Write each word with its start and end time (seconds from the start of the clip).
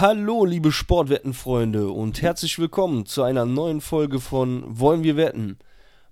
Hallo, 0.00 0.46
liebe 0.46 0.72
Sportwettenfreunde 0.72 1.90
und 1.90 2.22
herzlich 2.22 2.58
willkommen 2.58 3.04
zu 3.04 3.22
einer 3.22 3.44
neuen 3.44 3.82
Folge 3.82 4.18
von 4.18 4.64
Wollen 4.66 5.02
wir 5.02 5.18
wetten? 5.18 5.58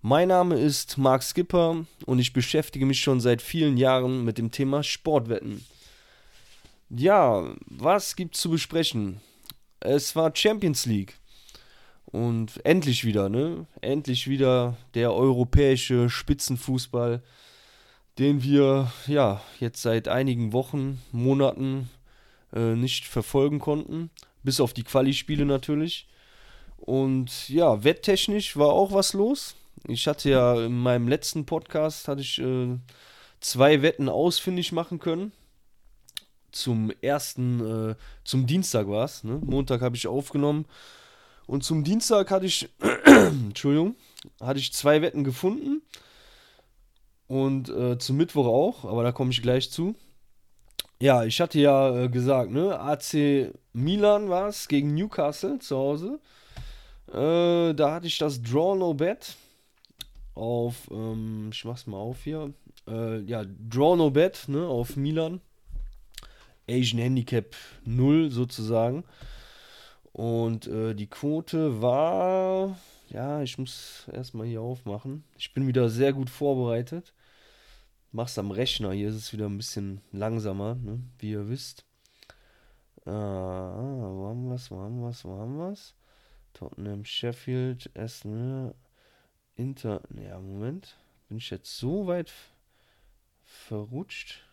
Mein 0.03 0.29
Name 0.29 0.57
ist 0.61 0.99
Marc 0.99 1.23
Skipper 1.23 1.87
und 2.05 2.19
ich 2.19 2.35
beschäftige 2.35 2.85
mich 2.85 3.01
schon 3.01 3.19
seit 3.19 3.41
vielen 3.41 3.79
Jahren 3.79 4.27
mit 4.27 4.37
dem 4.37 4.51
Thema 4.51 4.83
Sportwetten. 4.83 5.65
Ja, 6.91 7.55
was 7.65 8.15
gibt's 8.15 8.43
zu 8.43 8.51
besprechen? 8.51 9.23
Es 9.81 10.15
war 10.15 10.37
Champions 10.37 10.85
League. 10.85 11.17
Und 12.05 12.63
endlich 12.67 13.07
wieder, 13.07 13.31
ne? 13.31 13.65
Endlich 13.81 14.29
wieder 14.29 14.77
der 14.93 15.15
europäische 15.15 16.11
Spitzenfußball, 16.11 17.23
den 18.19 18.43
wir 18.43 18.93
ja 19.07 19.41
jetzt 19.61 19.81
seit 19.81 20.09
einigen 20.09 20.53
Wochen, 20.53 21.01
Monaten 21.11 21.89
äh, 22.53 22.75
nicht 22.75 23.07
verfolgen 23.07 23.59
konnten. 23.59 24.11
Bis 24.43 24.61
auf 24.61 24.73
die 24.73 24.85
Quali-Spiele 24.85 25.45
natürlich. 25.45 26.09
Und 26.79 27.49
ja, 27.49 27.85
wetttechnisch 27.85 28.57
war 28.57 28.69
auch 28.69 28.93
was 28.93 29.13
los. 29.13 29.57
Ich 29.87 30.07
hatte 30.07 30.31
ja 30.31 30.65
in 30.65 30.79
meinem 30.79 31.09
letzten 31.09 31.45
Podcast 31.47 32.09
hatte 32.09 32.21
ich 32.21 32.39
äh, 32.39 32.77
zwei 33.41 33.83
Wetten 33.83 34.09
ausfindig 34.09 34.73
machen 34.73 34.99
können. 34.99 35.33
Zum 36.51 36.93
ersten, 37.03 37.91
äh, 37.91 37.95
zum 38.25 38.47
Dienstag 38.47 38.89
war 38.89 39.05
es. 39.05 39.23
Ne? 39.23 39.41
Montag 39.45 39.81
habe 39.81 39.97
ich 39.97 40.07
aufgenommen. 40.07 40.67
Und 41.47 41.65
zum 41.65 41.85
Dienstag 41.85 42.31
hatte 42.31 42.47
ich, 42.47 42.69
Entschuldigung, 43.05 43.97
hatte 44.41 44.59
ich 44.61 44.73
zwei 44.73 45.03
Wetten 45.03 45.25
gefunden. 45.25 45.83
Und 47.27 47.69
äh, 47.69 47.99
zum 47.99 48.17
Mittwoch 48.17 48.47
auch, 48.47 48.85
aber 48.85 49.03
da 49.03 49.13
komme 49.13 49.31
ich 49.31 49.43
gleich 49.43 49.71
zu. 49.71 49.95
Ja, 51.01 51.25
ich 51.25 51.41
hatte 51.41 51.61
ja 51.61 51.97
äh, 51.97 52.09
gesagt, 52.09 52.51
ne, 52.51 52.79
AC 52.81 53.53
Milan 53.73 54.29
war 54.29 54.49
es 54.49 54.67
gegen 54.67 54.95
Newcastle 54.95 55.61
zu 55.61 55.77
Hause. 55.77 56.19
Äh, 57.09 57.73
da 57.75 57.95
hatte 57.95 58.09
ich 58.09 58.19
das 58.19 58.43
Draw 58.43 58.77
No 58.77 58.95
Bet 58.95 59.37
auf, 60.35 60.89
ähm, 60.91 61.51
ich 61.53 61.65
mach's 61.65 61.87
mal 61.87 61.99
auf 61.99 62.25
hier. 62.25 62.53
Äh, 62.89 63.21
ja, 63.21 63.45
Draw 63.45 63.97
No 63.97 64.11
Bet, 64.11 64.49
ne, 64.49 64.67
auf 64.67 64.97
Milan. 64.97 65.41
Asian 66.69 67.01
Handicap 67.01 67.55
0 67.85 68.31
sozusagen. 68.31 69.05
Und 70.13 70.67
äh, 70.67 70.95
die 70.95 71.07
Quote 71.07 71.81
war, 71.81 72.77
ja, 73.09 73.41
ich 73.43 73.57
muss 73.57 74.09
erstmal 74.13 74.49
hier 74.49 74.63
aufmachen. 74.63 75.23
Ich 75.39 75.55
bin 75.55 75.69
wieder 75.69 75.89
sehr 75.89 76.13
gut 76.13 76.29
vorbereitet 76.29 77.13
mach's 78.13 78.39
am 78.39 78.51
Rechner. 78.51 78.93
Hier 78.93 79.09
ist 79.09 79.17
es 79.17 79.33
wieder 79.33 79.47
ein 79.47 79.57
bisschen 79.57 80.01
langsamer, 80.13 80.75
ne? 80.77 81.01
wie 81.19 81.31
ihr 81.31 81.49
wisst. 81.49 81.85
Ah, 83.05 83.11
wo 83.11 84.29
haben 84.29 84.49
wir's, 84.51 84.71
wo 84.71 84.81
haben 84.81 85.01
wir's, 85.01 85.25
wo 85.25 85.39
haben 85.39 85.59
wir's? 85.59 85.95
Tottenham, 86.53 87.05
Sheffield, 87.05 87.91
Essen, 87.95 88.75
Inter. 89.57 90.03
Ja, 90.21 90.39
Moment. 90.39 90.97
Bin 91.29 91.39
ich 91.39 91.51
jetzt 91.51 91.77
so 91.79 92.07
weit 92.07 92.33
verrutscht? 93.45 94.45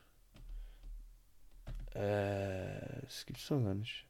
Äh, 1.94 3.02
das 3.02 3.26
gibt's 3.26 3.48
doch 3.48 3.62
gar 3.62 3.74
nicht. 3.74 4.06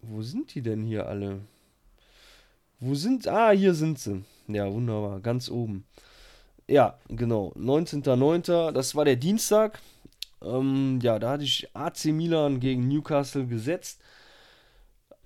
Wo 0.00 0.22
sind 0.22 0.54
die 0.54 0.62
denn 0.62 0.84
hier 0.84 1.06
alle? 1.06 1.40
Wo 2.80 2.94
sind. 2.94 3.26
Ah, 3.26 3.50
hier 3.50 3.74
sind 3.74 3.98
sie. 3.98 4.24
Ja, 4.46 4.70
wunderbar. 4.72 5.20
Ganz 5.20 5.50
oben. 5.50 5.84
Ja, 6.68 6.98
genau. 7.08 7.52
19.09. 7.56 8.72
Das 8.72 8.94
war 8.94 9.04
der 9.04 9.16
Dienstag. 9.16 9.80
Ähm, 10.42 11.00
ja, 11.02 11.18
da 11.18 11.30
hatte 11.30 11.44
ich 11.44 11.74
AC 11.74 12.06
Milan 12.06 12.60
gegen 12.60 12.86
Newcastle 12.88 13.46
gesetzt. 13.46 14.00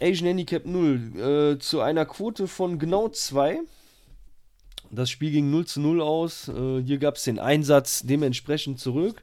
Asian 0.00 0.28
Handicap 0.28 0.64
0 0.66 1.54
äh, 1.56 1.58
zu 1.58 1.80
einer 1.80 2.06
Quote 2.06 2.48
von 2.48 2.78
genau 2.78 3.08
2. 3.08 3.60
Das 4.90 5.10
Spiel 5.10 5.30
ging 5.32 5.50
0 5.50 5.66
zu 5.66 5.80
0 5.80 6.00
aus. 6.00 6.48
Äh, 6.48 6.82
hier 6.82 6.98
gab 6.98 7.16
es 7.16 7.24
den 7.24 7.38
Einsatz 7.38 8.02
dementsprechend 8.02 8.78
zurück. 8.78 9.22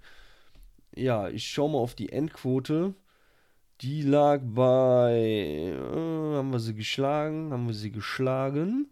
Ja, 0.95 1.29
ich 1.29 1.47
schaue 1.47 1.71
mal 1.71 1.77
auf 1.79 1.95
die 1.95 2.11
Endquote. 2.11 2.93
Die 3.81 4.01
lag 4.01 4.41
bei. 4.43 5.73
Äh, 5.73 6.35
haben 6.35 6.51
wir 6.51 6.59
sie 6.59 6.75
geschlagen? 6.75 7.53
Haben 7.53 7.67
wir 7.67 7.73
sie 7.73 7.91
geschlagen? 7.91 8.89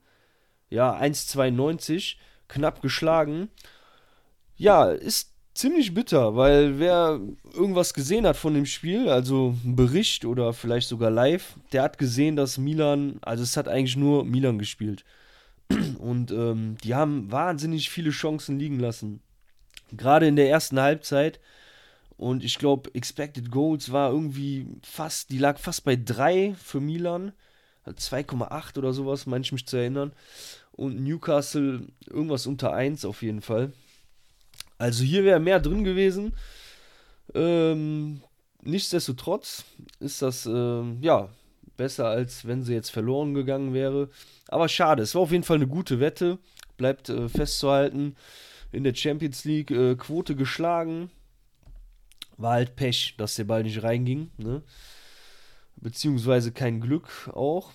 Ja, 0.69 0.93
1,92 0.97 2.17
knapp 2.47 2.81
geschlagen. 2.81 3.49
Ja, 4.55 4.89
ist 4.91 5.31
ziemlich 5.57 5.93
bitter, 5.93 6.35
weil 6.35 6.79
wer 6.79 7.19
irgendwas 7.53 7.93
gesehen 7.93 8.27
hat 8.27 8.37
von 8.37 8.53
dem 8.53 8.65
Spiel, 8.65 9.09
also 9.09 9.55
ein 9.63 9.75
Bericht 9.75 10.23
oder 10.23 10.53
vielleicht 10.53 10.87
sogar 10.87 11.09
live, 11.09 11.55
der 11.71 11.81
hat 11.81 11.97
gesehen, 11.97 12.35
dass 12.35 12.57
Milan, 12.57 13.17
also 13.21 13.43
es 13.43 13.57
hat 13.57 13.67
eigentlich 13.67 13.97
nur 13.97 14.23
Milan 14.23 14.59
gespielt. 14.59 15.03
Und 15.99 16.31
ähm, 16.31 16.77
die 16.83 16.95
haben 16.95 17.31
wahnsinnig 17.31 17.89
viele 17.89 18.11
Chancen 18.11 18.59
liegen 18.59 18.79
lassen. 18.79 19.21
Gerade 19.91 20.27
in 20.27 20.35
der 20.35 20.49
ersten 20.49 20.79
Halbzeit. 20.79 21.39
Und 22.17 22.43
ich 22.43 22.57
glaube, 22.57 22.93
Expected 22.93 23.51
Goals 23.51 23.91
war 23.91 24.11
irgendwie 24.11 24.67
fast, 24.83 25.31
die 25.31 25.37
lag 25.37 25.59
fast 25.59 25.83
bei 25.83 25.95
3 25.95 26.55
für 26.61 26.79
Milan. 26.79 27.33
2,8 27.85 28.77
oder 28.77 28.91
sowas, 28.91 29.27
meine 29.27 29.43
ich 29.43 29.53
mich 29.53 29.65
zu 29.65 29.77
erinnern 29.77 30.11
und 30.77 31.03
Newcastle 31.03 31.87
irgendwas 32.09 32.47
unter 32.47 32.73
1 32.73 33.03
auf 33.03 33.21
jeden 33.21 33.41
Fall. 33.41 33.73
Also 34.77 35.03
hier 35.03 35.25
wäre 35.25 35.39
mehr 35.39 35.59
drin 35.59 35.83
gewesen. 35.83 36.33
Ähm, 37.33 38.21
nichtsdestotrotz 38.61 39.65
ist 39.99 40.21
das 40.21 40.45
äh, 40.45 40.83
ja 41.01 41.29
besser, 41.75 42.07
als 42.07 42.45
wenn 42.45 42.63
sie 42.63 42.73
jetzt 42.73 42.91
verloren 42.91 43.33
gegangen 43.33 43.73
wäre. 43.73 44.09
Aber 44.47 44.69
schade, 44.69 45.03
es 45.03 45.15
war 45.15 45.23
auf 45.23 45.31
jeden 45.31 45.43
Fall 45.43 45.57
eine 45.57 45.67
gute 45.67 45.99
Wette. 45.99 46.37
Bleibt 46.77 47.09
äh, 47.09 47.27
festzuhalten. 47.27 48.15
In 48.71 48.83
der 48.83 48.93
Champions 48.93 49.45
League 49.45 49.71
äh, 49.71 49.95
Quote 49.95 50.35
geschlagen. 50.35 51.09
War 52.37 52.53
halt 52.53 52.75
Pech, 52.75 53.15
dass 53.17 53.35
der 53.35 53.45
Ball 53.45 53.63
nicht 53.63 53.81
reinging. 53.81 54.29
Ne? 54.37 54.61
Beziehungsweise 55.77 56.51
kein 56.51 56.81
Glück 56.81 57.31
auch. 57.33 57.71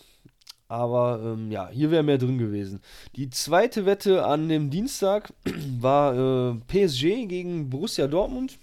Aber 0.72 1.20
ähm, 1.22 1.50
ja, 1.50 1.68
hier 1.68 1.90
wäre 1.90 2.02
mehr 2.02 2.16
drin 2.16 2.38
gewesen. 2.38 2.80
Die 3.14 3.28
zweite 3.28 3.84
Wette 3.84 4.24
an 4.24 4.48
dem 4.48 4.70
Dienstag 4.70 5.34
war 5.80 6.54
äh, 6.54 6.54
PSG 6.66 7.26
gegen 7.28 7.68
Borussia 7.68 8.06
Dortmund. 8.06 8.56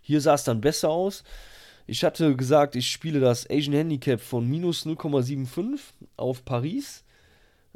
Hier 0.00 0.22
sah 0.22 0.32
es 0.32 0.44
dann 0.44 0.62
besser 0.62 0.88
aus. 0.88 1.24
Ich 1.86 2.04
hatte 2.04 2.34
gesagt, 2.36 2.74
ich 2.74 2.90
spiele 2.90 3.20
das 3.20 3.46
Asian 3.50 3.74
Handicap 3.74 4.18
von 4.18 4.48
minus 4.48 4.86
0,75 4.86 5.78
auf 6.16 6.46
Paris 6.46 7.04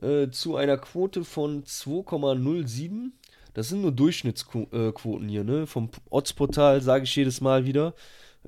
äh, 0.01 0.31
zu 0.31 0.56
einer 0.56 0.78
Quote 0.78 1.25
von 1.25 1.65
2,07. 1.65 3.11
Das 3.53 3.69
sind 3.69 3.83
nur 3.83 3.93
Durchschnittsquoten 3.93 5.28
hier, 5.28 5.45
ne? 5.45 5.67
Vom 5.67 5.91
Oddsportal 6.09 6.81
sage 6.81 7.05
ich 7.05 7.15
jedes 7.15 7.43
Mal 7.43 7.67
wieder. 7.67 7.93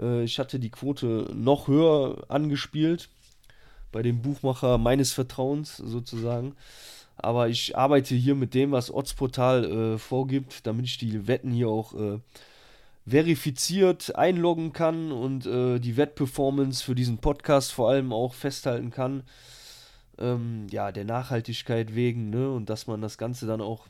Äh, 0.01 0.25
ich 0.25 0.39
hatte 0.39 0.59
die 0.59 0.71
Quote 0.71 1.31
noch 1.35 1.69
höher 1.69 2.25
angespielt 2.29 3.11
bei 3.95 4.03
dem 4.03 4.21
Buchmacher 4.21 4.77
meines 4.77 5.13
Vertrauens 5.13 5.77
sozusagen. 5.77 6.57
Aber 7.17 7.49
ich 7.49 7.79
arbeite 7.79 8.17
hier 8.17 8.35
mit 8.35 8.53
dem, 8.53 8.73
was 8.73 8.93
Oddsportal 8.93 9.65
äh, 9.65 9.99
vorgibt, 9.99 10.67
damit 10.67 10.85
ich 10.85 10.99
die 10.99 11.29
Wetten 11.29 11.53
hier 11.53 11.69
auch 11.69 11.95
äh, 11.95 12.19
verifiziert 13.07 14.17
einloggen 14.17 14.73
kann 14.73 15.13
und 15.13 15.47
äh, 15.47 15.79
die 15.79 15.97
Wettperformance 15.97 16.83
für 16.83 16.97
diesen 16.97 17.19
Podcast 17.19 17.73
vor 17.73 17.89
allem 17.89 18.13
auch 18.13 18.35
festhalten 18.35 18.91
kann. 18.91 19.23
Ähm, 20.19 20.67
ja, 20.71 20.91
der 20.91 21.05
Nachhaltigkeit 21.05 21.95
wegen, 21.95 22.31
ne? 22.31 22.51
Und 22.51 22.71
dass 22.71 22.89
man 22.89 23.01
das 23.01 23.17
Ganze 23.17 23.47
dann 23.47 23.61
auch 23.61 23.87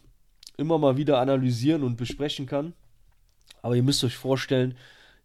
immer 0.58 0.76
mal 0.76 0.98
wieder 0.98 1.18
analysieren 1.18 1.82
und 1.82 1.96
besprechen 1.96 2.44
kann. 2.44 2.74
Aber 3.62 3.74
ihr 3.74 3.82
müsst 3.82 4.04
euch 4.04 4.16
vorstellen, 4.16 4.76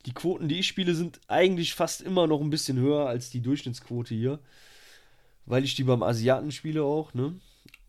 die 0.05 0.13
Quoten, 0.13 0.47
die 0.47 0.59
ich 0.59 0.67
spiele, 0.67 0.95
sind 0.95 1.19
eigentlich 1.27 1.73
fast 1.73 2.01
immer 2.01 2.27
noch 2.27 2.39
ein 2.39 2.49
bisschen 2.49 2.77
höher 2.77 3.07
als 3.07 3.29
die 3.29 3.41
Durchschnittsquote 3.41 4.15
hier 4.15 4.39
weil 5.49 5.65
ich 5.65 5.75
die 5.75 5.83
beim 5.83 6.03
Asiaten 6.03 6.51
spiele 6.51 6.83
auch, 6.83 7.13
ne? 7.13 7.33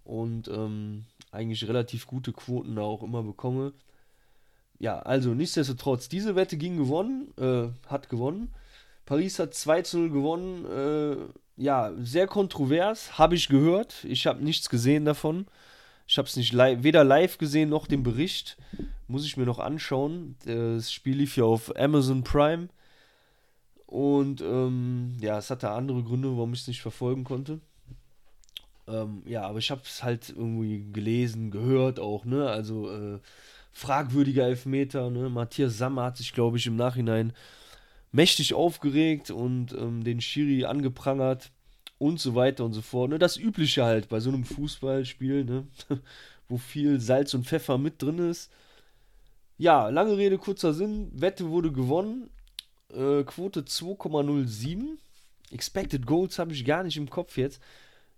Und 0.02 0.48
ähm, 0.48 1.04
eigentlich 1.30 1.68
relativ 1.68 2.06
gute 2.06 2.32
Quoten 2.32 2.74
da 2.74 2.82
auch 2.82 3.02
immer 3.02 3.22
bekomme. 3.22 3.74
Ja, 4.78 4.98
also 5.00 5.34
nichtsdestotrotz, 5.34 6.08
diese 6.08 6.34
Wette 6.34 6.56
ging 6.56 6.78
gewonnen, 6.78 7.32
äh, 7.36 7.68
hat 7.86 8.08
gewonnen. 8.08 8.48
Paris 9.04 9.38
hat 9.38 9.54
2 9.54 9.82
zu 9.82 9.98
0 9.98 10.10
gewonnen. 10.10 10.64
Äh, 10.64 11.62
ja, 11.62 11.92
sehr 11.98 12.26
kontrovers, 12.26 13.18
habe 13.18 13.34
ich 13.34 13.48
gehört. 13.48 14.04
Ich 14.04 14.26
habe 14.26 14.42
nichts 14.42 14.70
gesehen 14.70 15.04
davon. 15.04 15.46
Ich 16.08 16.16
habe 16.16 16.26
es 16.26 16.36
nicht 16.36 16.54
li 16.54 16.82
weder 16.82 17.04
live 17.04 17.36
gesehen 17.36 17.68
noch 17.68 17.86
den 17.86 18.02
Bericht. 18.02 18.56
Muss 19.06 19.26
ich 19.26 19.36
mir 19.36 19.44
noch 19.44 19.58
anschauen. 19.58 20.36
Das 20.46 20.90
Spiel 20.90 21.18
lief 21.18 21.36
ja 21.36 21.44
auf 21.44 21.76
Amazon 21.76 22.24
Prime. 22.24 22.68
Und 23.90 24.40
ähm, 24.40 25.16
ja, 25.20 25.38
es 25.38 25.50
hatte 25.50 25.70
andere 25.70 26.04
Gründe, 26.04 26.28
warum 26.36 26.52
ich 26.52 26.60
es 26.60 26.68
nicht 26.68 26.80
verfolgen 26.80 27.24
konnte. 27.24 27.60
Ähm, 28.86 29.22
ja, 29.26 29.42
aber 29.42 29.58
ich 29.58 29.72
habe 29.72 29.82
es 29.84 30.04
halt 30.04 30.30
irgendwie 30.30 30.86
gelesen, 30.92 31.50
gehört 31.50 31.98
auch, 31.98 32.24
ne? 32.24 32.48
Also 32.48 32.88
äh, 32.88 33.18
fragwürdiger 33.72 34.44
Elfmeter, 34.46 35.10
ne? 35.10 35.28
Matthias 35.28 35.76
Sammer 35.76 36.04
hat 36.04 36.18
sich, 36.18 36.32
glaube 36.32 36.56
ich, 36.56 36.66
im 36.68 36.76
Nachhinein 36.76 37.32
mächtig 38.12 38.54
aufgeregt 38.54 39.32
und 39.32 39.72
ähm, 39.72 40.04
den 40.04 40.20
Schiri 40.20 40.64
angeprangert 40.66 41.50
und 41.98 42.20
so 42.20 42.36
weiter 42.36 42.64
und 42.64 42.72
so 42.72 42.82
fort. 42.82 43.10
Ne? 43.10 43.18
Das 43.18 43.36
Übliche 43.36 43.84
halt 43.84 44.08
bei 44.08 44.20
so 44.20 44.30
einem 44.30 44.44
Fußballspiel, 44.44 45.44
ne? 45.44 45.66
wo 46.48 46.58
viel 46.58 47.00
Salz 47.00 47.34
und 47.34 47.46
Pfeffer 47.46 47.76
mit 47.76 48.00
drin 48.00 48.18
ist. 48.18 48.52
Ja, 49.58 49.88
lange 49.88 50.16
Rede, 50.16 50.38
kurzer 50.38 50.74
Sinn. 50.74 51.10
Wette 51.12 51.48
wurde 51.50 51.72
gewonnen. 51.72 52.30
Äh, 52.94 53.24
Quote 53.24 53.62
2,07. 53.62 54.98
Expected 55.50 56.06
Goals 56.06 56.38
habe 56.38 56.52
ich 56.52 56.64
gar 56.64 56.82
nicht 56.82 56.96
im 56.96 57.10
Kopf 57.10 57.36
jetzt. 57.36 57.60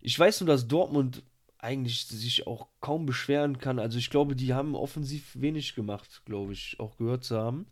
Ich 0.01 0.19
weiß 0.19 0.41
nur, 0.41 0.49
dass 0.49 0.69
Dortmund 0.69 1.23
eigentlich 1.59 2.07
sich 2.07 2.47
auch 2.47 2.67
kaum 2.81 3.07
beschweren 3.07 3.59
kann. 3.59 3.79
Also 3.79 3.99
ich 3.99 4.11
glaube, 4.11 4.35
die 4.35 4.53
haben 4.53 4.75
offensiv 4.75 5.41
wenig 5.41 5.75
gemacht, 5.75 6.23
glaube 6.25 6.53
ich, 6.53 6.77
auch 6.81 6.97
gehört 6.97 7.25
zu 7.25 7.39
haben. 7.39 7.67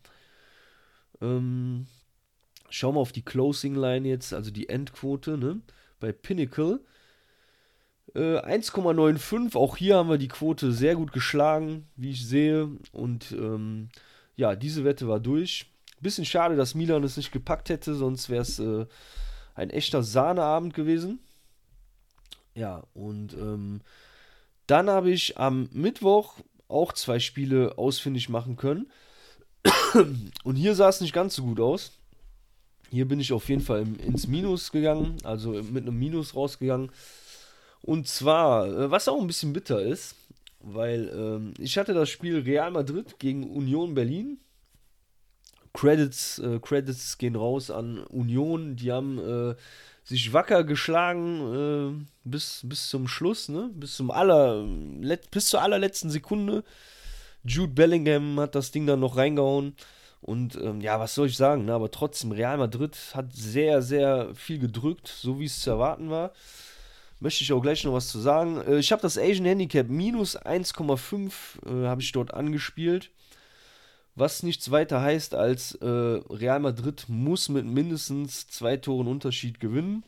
Ähm, 1.21 1.87
schauen 2.69 2.95
wir 2.95 3.01
auf 3.01 3.11
die 3.11 3.23
Closing 3.23 3.75
Line 3.75 4.07
jetzt, 4.07 4.33
also 4.33 4.49
die 4.49 4.69
Endquote, 4.69 5.37
ne? 5.37 5.61
Bei 5.99 6.11
Pinnacle. 6.13 6.79
Äh, 8.15 8.39
1,95, 8.39 9.55
auch 9.55 9.77
hier 9.77 9.97
haben 9.97 10.09
wir 10.09 10.17
die 10.17 10.27
Quote 10.27 10.71
sehr 10.71 10.95
gut 10.95 11.11
geschlagen, 11.11 11.87
wie 11.95 12.11
ich 12.11 12.25
sehe. 12.25 12.69
Und 12.93 13.31
ähm, 13.33 13.89
ja, 14.35 14.55
diese 14.55 14.83
Wette 14.83 15.07
war 15.07 15.19
durch. 15.19 15.70
Bisschen 16.01 16.25
schade, 16.25 16.55
dass 16.55 16.75
Milan 16.75 17.03
es 17.03 17.17
nicht 17.17 17.31
gepackt 17.31 17.69
hätte, 17.69 17.95
sonst 17.95 18.29
wäre 18.29 18.41
es 18.41 18.59
äh, 18.59 18.85
ein 19.55 19.69
echter 19.69 20.03
Sahneabend 20.03 20.73
gewesen. 20.73 21.19
Ja, 22.55 22.83
und 22.93 23.33
ähm, 23.33 23.81
dann 24.67 24.89
habe 24.89 25.11
ich 25.11 25.37
am 25.37 25.69
Mittwoch 25.71 26.35
auch 26.67 26.93
zwei 26.93 27.19
Spiele 27.19 27.77
ausfindig 27.77 28.29
machen 28.29 28.55
können. 28.55 28.89
Und 30.43 30.55
hier 30.55 30.75
sah 30.75 30.89
es 30.89 31.01
nicht 31.01 31.13
ganz 31.13 31.35
so 31.35 31.43
gut 31.43 31.59
aus. 31.59 31.91
Hier 32.89 33.07
bin 33.07 33.19
ich 33.19 33.31
auf 33.31 33.47
jeden 33.49 33.61
Fall 33.61 33.85
ins 34.05 34.27
Minus 34.27 34.71
gegangen, 34.71 35.17
also 35.23 35.51
mit 35.51 35.83
einem 35.83 35.97
Minus 35.97 36.35
rausgegangen. 36.35 36.91
Und 37.81 38.07
zwar, 38.07 38.67
äh, 38.67 38.91
was 38.91 39.07
auch 39.07 39.19
ein 39.19 39.27
bisschen 39.27 39.53
bitter 39.53 39.81
ist, 39.81 40.15
weil 40.59 41.11
ähm, 41.13 41.53
ich 41.57 41.77
hatte 41.77 41.93
das 41.93 42.09
Spiel 42.09 42.39
Real 42.39 42.71
Madrid 42.71 43.17
gegen 43.19 43.49
Union 43.49 43.93
Berlin. 43.93 44.39
Credits, 45.73 46.39
äh, 46.39 46.59
Credits 46.59 47.17
gehen 47.17 47.35
raus 47.35 47.71
an 47.71 47.99
Union. 48.05 48.75
Die 48.75 48.91
haben 48.91 49.19
äh, 49.19 49.55
sich 50.03 50.33
wacker 50.33 50.63
geschlagen 50.63 52.05
äh, 52.05 52.05
bis, 52.23 52.61
bis 52.63 52.89
zum 52.89 53.07
Schluss, 53.07 53.49
ne? 53.49 53.69
Bis 53.73 53.95
zum 53.95 54.11
aller, 54.11 54.65
bis 55.31 55.49
zur 55.49 55.61
allerletzten 55.61 56.09
Sekunde. 56.09 56.63
Jude 57.43 57.73
Bellingham 57.73 58.39
hat 58.39 58.55
das 58.55 58.71
Ding 58.71 58.85
dann 58.85 58.99
noch 58.99 59.17
reingehauen. 59.17 59.75
Und 60.21 60.55
ähm, 60.55 60.81
ja, 60.81 60.99
was 60.99 61.15
soll 61.15 61.27
ich 61.27 61.35
sagen, 61.35 61.65
ne? 61.65 61.73
aber 61.73 61.89
trotzdem, 61.89 62.31
Real 62.31 62.57
Madrid 62.57 62.95
hat 63.15 63.33
sehr, 63.33 63.81
sehr 63.81 64.35
viel 64.35 64.59
gedrückt, 64.59 65.07
so 65.07 65.39
wie 65.39 65.45
es 65.45 65.61
zu 65.61 65.71
erwarten 65.71 66.11
war. 66.11 66.31
Möchte 67.19 67.43
ich 67.43 67.51
auch 67.51 67.61
gleich 67.61 67.83
noch 67.83 67.93
was 67.93 68.07
zu 68.07 68.19
sagen. 68.19 68.61
Äh, 68.67 68.77
ich 68.77 68.91
habe 68.91 69.01
das 69.01 69.17
Asian 69.17 69.45
Handicap 69.45 69.89
minus 69.89 70.39
1,5 70.39 71.31
äh, 71.65 71.87
habe 71.87 72.01
ich 72.01 72.11
dort 72.11 72.35
angespielt. 72.35 73.09
Was 74.15 74.43
nichts 74.43 74.71
weiter 74.71 75.01
heißt 75.01 75.33
als 75.35 75.75
äh, 75.75 75.87
Real 75.87 76.59
Madrid 76.59 77.05
muss 77.07 77.49
mit 77.49 77.65
mindestens 77.65 78.47
zwei 78.47 78.77
Toren 78.77 79.07
Unterschied 79.07 79.59
gewinnen. 79.59 80.03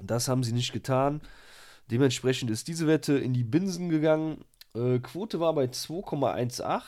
Das 0.00 0.28
haben 0.28 0.44
sie 0.44 0.52
nicht 0.52 0.72
getan. 0.72 1.20
Dementsprechend 1.90 2.50
ist 2.50 2.68
diese 2.68 2.86
Wette 2.86 3.18
in 3.18 3.34
die 3.34 3.44
Binsen 3.44 3.88
gegangen. 3.88 4.44
Äh, 4.74 4.98
Quote 5.00 5.40
war 5.40 5.54
bei 5.54 5.64
2,18. 5.64 6.82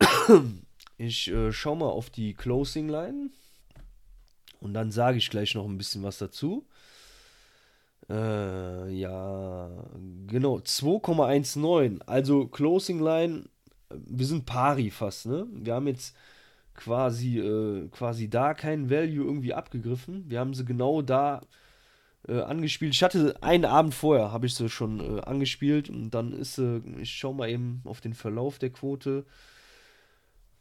Ich 1.02 1.30
äh, 1.30 1.50
schaue 1.50 1.78
mal 1.78 1.88
auf 1.88 2.10
die 2.10 2.34
Closing 2.34 2.90
Line 2.90 3.30
und 4.60 4.74
dann 4.74 4.90
sage 4.90 5.16
ich 5.16 5.30
gleich 5.30 5.54
noch 5.54 5.64
ein 5.64 5.78
bisschen 5.78 6.02
was 6.02 6.18
dazu. 6.18 6.66
Äh, 8.10 8.90
ja, 8.92 9.70
genau, 10.26 10.56
2,19. 10.56 12.02
Also 12.02 12.48
Closing 12.48 13.00
Line, 13.00 13.44
wir 13.90 14.26
sind 14.26 14.46
pari 14.46 14.90
fast, 14.90 15.26
ne? 15.26 15.46
Wir 15.52 15.74
haben 15.74 15.86
jetzt 15.86 16.16
quasi, 16.74 17.38
äh, 17.38 17.88
quasi 17.88 18.28
da 18.28 18.54
kein 18.54 18.90
Value 18.90 19.24
irgendwie 19.24 19.54
abgegriffen. 19.54 20.24
Wir 20.28 20.40
haben 20.40 20.54
sie 20.54 20.64
genau 20.64 21.02
da 21.02 21.40
äh, 22.28 22.40
angespielt. 22.40 22.94
Ich 22.94 23.02
hatte 23.02 23.36
einen 23.42 23.64
Abend 23.64 23.94
vorher, 23.94 24.32
habe 24.32 24.46
ich 24.46 24.54
sie 24.54 24.68
schon 24.68 25.18
äh, 25.18 25.20
angespielt 25.22 25.90
und 25.90 26.10
dann 26.10 26.32
ist 26.32 26.56
sie, 26.56 26.82
ich 27.00 27.12
schaue 27.12 27.34
mal 27.34 27.50
eben 27.50 27.82
auf 27.84 28.00
den 28.00 28.14
Verlauf 28.14 28.58
der 28.58 28.70
Quote. 28.70 29.24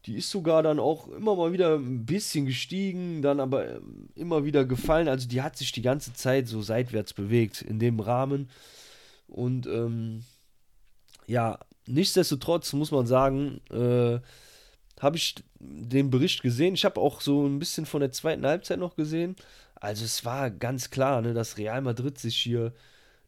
Die 0.05 0.15
ist 0.15 0.31
sogar 0.31 0.63
dann 0.63 0.79
auch 0.79 1.09
immer 1.09 1.35
mal 1.35 1.51
wieder 1.51 1.75
ein 1.75 2.05
bisschen 2.05 2.45
gestiegen, 2.45 3.21
dann 3.21 3.39
aber 3.39 3.75
ähm, 3.75 4.09
immer 4.15 4.45
wieder 4.45 4.65
gefallen. 4.65 5.09
Also 5.09 5.27
die 5.27 5.41
hat 5.41 5.57
sich 5.57 5.71
die 5.71 5.81
ganze 5.81 6.13
Zeit 6.13 6.47
so 6.47 6.61
seitwärts 6.61 7.13
bewegt 7.13 7.61
in 7.61 7.79
dem 7.79 7.99
Rahmen. 7.99 8.49
Und 9.27 9.67
ähm, 9.67 10.23
ja, 11.27 11.59
nichtsdestotrotz 11.89 12.73
muss 12.73 12.91
man 12.91 13.07
sagen, 13.07 13.61
äh, 13.71 14.19
habe 15.01 15.17
ich 15.17 15.35
den 15.59 16.09
Bericht 16.09 16.41
gesehen. 16.41 16.73
Ich 16.73 16.85
habe 16.85 16.99
auch 16.99 17.21
so 17.21 17.45
ein 17.45 17.59
bisschen 17.59 17.85
von 17.85 18.01
der 18.01 18.11
zweiten 18.11 18.45
Halbzeit 18.45 18.79
noch 18.79 18.95
gesehen. 18.95 19.35
Also 19.75 20.05
es 20.05 20.25
war 20.25 20.51
ganz 20.51 20.89
klar, 20.89 21.21
ne, 21.21 21.33
dass 21.33 21.57
Real 21.57 21.81
Madrid 21.81 22.17
sich 22.17 22.37
hier, 22.37 22.73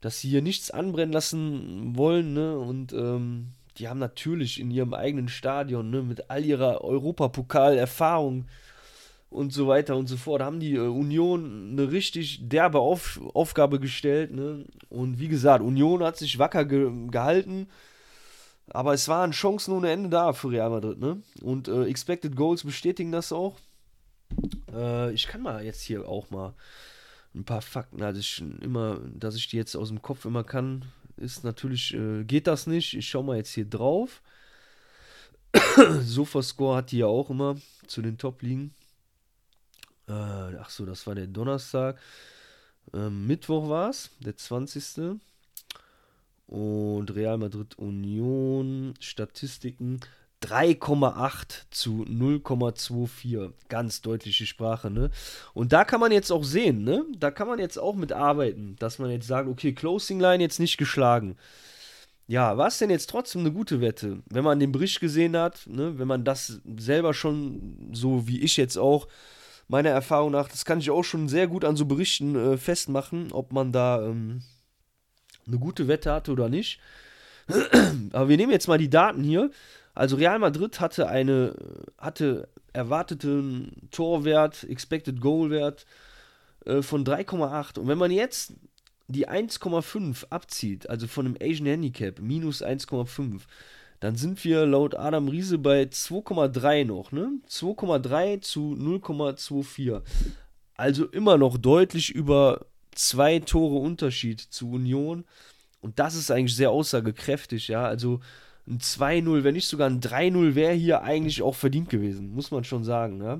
dass 0.01 0.19
sie 0.19 0.29
hier 0.29 0.41
nichts 0.41 0.71
anbrennen 0.71 1.13
lassen 1.13 1.95
wollen, 1.95 2.33
ne? 2.33 2.57
Und 2.57 2.93
ähm, 2.93 3.53
die 3.77 3.87
haben 3.87 3.99
natürlich 3.99 4.59
in 4.59 4.69
ihrem 4.69 4.93
eigenen 4.93 5.29
Stadion, 5.29 5.89
ne, 5.89 6.01
mit 6.01 6.29
all 6.29 6.43
ihrer 6.43 6.83
Europapokal-Erfahrung 6.83 8.45
und 9.29 9.53
so 9.53 9.67
weiter 9.67 9.95
und 9.95 10.07
so 10.07 10.17
fort, 10.17 10.41
haben 10.41 10.59
die 10.59 10.75
äh, 10.75 10.79
Union 10.79 11.71
eine 11.71 11.91
richtig 11.91 12.49
derbe 12.49 12.79
Auf 12.79 13.19
Aufgabe 13.33 13.79
gestellt. 13.79 14.33
Ne? 14.33 14.65
Und 14.89 15.19
wie 15.19 15.29
gesagt, 15.29 15.63
Union 15.63 16.03
hat 16.03 16.17
sich 16.17 16.37
wacker 16.37 16.65
ge 16.65 16.91
gehalten. 17.07 17.67
Aber 18.73 18.93
es 18.93 19.07
waren 19.07 19.31
Chancen 19.31 19.73
ohne 19.73 19.91
Ende 19.91 20.09
da 20.09 20.33
für 20.33 20.49
Real 20.49 20.69
Madrid, 20.69 20.99
ne? 20.99 21.21
Und 21.41 21.67
äh, 21.67 21.85
Expected 21.85 22.35
Goals 22.35 22.63
bestätigen 22.63 23.11
das 23.11 23.33
auch. 23.33 23.57
Äh, 24.73 25.11
ich 25.13 25.27
kann 25.27 25.41
mal 25.41 25.63
jetzt 25.63 25.81
hier 25.81 26.07
auch 26.07 26.29
mal 26.29 26.53
ein 27.35 27.43
paar 27.43 27.61
Fakten, 27.61 28.01
also 28.01 28.19
ich 28.19 28.43
immer, 28.61 28.99
dass 29.13 29.35
ich 29.35 29.47
die 29.47 29.57
jetzt 29.57 29.75
aus 29.75 29.89
dem 29.89 30.01
Kopf 30.01 30.25
immer 30.25 30.43
kann, 30.43 30.85
ist 31.17 31.43
natürlich, 31.43 31.93
äh, 31.93 32.23
geht 32.23 32.47
das 32.47 32.67
nicht. 32.67 32.93
Ich 32.93 33.07
schaue 33.07 33.23
mal 33.23 33.37
jetzt 33.37 33.53
hier 33.53 33.65
drauf. 33.65 34.21
Sofascore 36.01 36.77
hat 36.77 36.91
die 36.91 36.99
ja 36.99 37.07
auch 37.07 37.29
immer 37.29 37.57
zu 37.87 38.01
den 38.01 38.17
Top 38.17 38.41
liegen. 38.41 38.73
Äh, 40.07 40.13
ach 40.13 40.69
so, 40.69 40.85
das 40.85 41.05
war 41.07 41.15
der 41.15 41.27
Donnerstag. 41.27 41.99
Ähm, 42.93 43.27
Mittwoch 43.27 43.69
war 43.69 43.89
es, 43.89 44.11
der 44.19 44.35
20. 44.35 45.19
Und 46.51 47.15
Real 47.15 47.37
Madrid 47.37 47.77
Union, 47.77 48.93
Statistiken. 48.99 50.01
3,8 50.43 51.61
zu 51.69 52.03
0,24. 52.03 53.53
Ganz 53.69 54.01
deutliche 54.01 54.45
Sprache, 54.45 54.91
ne? 54.91 55.11
Und 55.53 55.71
da 55.71 55.85
kann 55.85 56.01
man 56.01 56.11
jetzt 56.11 56.29
auch 56.29 56.43
sehen, 56.43 56.83
ne? 56.83 57.05
Da 57.17 57.31
kann 57.31 57.47
man 57.47 57.59
jetzt 57.59 57.77
auch 57.77 57.95
mit 57.95 58.11
arbeiten, 58.11 58.75
dass 58.79 58.99
man 58.99 59.11
jetzt 59.11 59.27
sagt, 59.27 59.47
okay, 59.47 59.71
Closing 59.71 60.19
Line 60.19 60.43
jetzt 60.43 60.59
nicht 60.59 60.77
geschlagen. 60.77 61.37
Ja, 62.27 62.57
war 62.57 62.67
es 62.67 62.79
denn 62.79 62.89
jetzt 62.89 63.09
trotzdem 63.09 63.41
eine 63.41 63.53
gute 63.53 63.79
Wette? 63.79 64.21
Wenn 64.29 64.43
man 64.43 64.59
den 64.59 64.73
Bericht 64.73 64.99
gesehen 64.99 65.37
hat, 65.37 65.67
ne? 65.67 65.97
Wenn 65.99 66.07
man 66.07 66.25
das 66.25 66.59
selber 66.77 67.13
schon, 67.13 67.91
so 67.93 68.27
wie 68.27 68.41
ich 68.41 68.57
jetzt 68.57 68.77
auch, 68.77 69.07
meiner 69.69 69.91
Erfahrung 69.91 70.31
nach, 70.31 70.49
das 70.49 70.65
kann 70.65 70.79
ich 70.79 70.91
auch 70.91 71.03
schon 71.03 71.29
sehr 71.29 71.47
gut 71.47 71.63
an 71.63 71.77
so 71.77 71.85
Berichten 71.85 72.35
äh, 72.35 72.57
festmachen, 72.57 73.31
ob 73.31 73.53
man 73.53 73.71
da 73.71 74.05
ähm, 74.05 74.41
eine 75.51 75.59
gute 75.59 75.87
Wette 75.87 76.11
hatte 76.11 76.31
oder 76.31 76.49
nicht. 76.49 76.79
Aber 78.11 78.29
wir 78.29 78.37
nehmen 78.37 78.51
jetzt 78.51 78.67
mal 78.67 78.77
die 78.77 78.89
Daten 78.89 79.23
hier. 79.23 79.51
Also 79.93 80.15
Real 80.15 80.39
Madrid 80.39 80.79
hatte 80.79 81.07
eine 81.07 81.53
hatte 81.97 82.47
erwarteten 82.73 83.89
Torwert, 83.91 84.63
Expected 84.63 85.19
Goal 85.19 85.49
Wert 85.49 85.85
äh, 86.65 86.81
von 86.81 87.03
3,8 87.03 87.79
und 87.79 87.87
wenn 87.87 87.97
man 87.97 88.11
jetzt 88.11 88.53
die 89.07 89.27
1,5 89.27 90.27
abzieht, 90.29 90.89
also 90.89 91.07
von 91.07 91.25
dem 91.25 91.37
Asian 91.41 91.67
Handicap 91.67 92.19
minus 92.19 92.63
1,5, 92.63 93.41
dann 93.99 94.15
sind 94.15 94.43
wir 94.45 94.65
laut 94.65 94.95
Adam 94.95 95.27
Riese 95.27 95.57
bei 95.57 95.83
2,3 95.83 96.85
noch, 96.85 97.11
ne? 97.11 97.33
2,3 97.49 98.41
zu 98.41 98.75
0,24. 98.79 100.01
Also 100.75 101.05
immer 101.05 101.37
noch 101.37 101.57
deutlich 101.57 102.09
über 102.09 102.65
zwei 102.93 103.39
Tore 103.39 103.77
Unterschied 103.77 104.39
zu 104.39 104.69
Union. 104.71 105.25
Und 105.81 105.99
das 105.99 106.15
ist 106.15 106.31
eigentlich 106.31 106.55
sehr 106.55 106.71
aussagekräftig, 106.71 107.67
ja. 107.67 107.85
Also 107.85 108.19
ein 108.67 108.79
2-0, 108.79 109.43
wenn 109.43 109.55
nicht 109.55 109.67
sogar 109.67 109.89
ein 109.89 110.01
3-0 110.01 110.55
wäre 110.55 110.73
hier 110.73 111.01
eigentlich 111.01 111.41
auch 111.41 111.55
verdient 111.55 111.89
gewesen, 111.89 112.33
muss 112.33 112.51
man 112.51 112.63
schon 112.63 112.83
sagen. 112.83 113.21
Ja? 113.21 113.39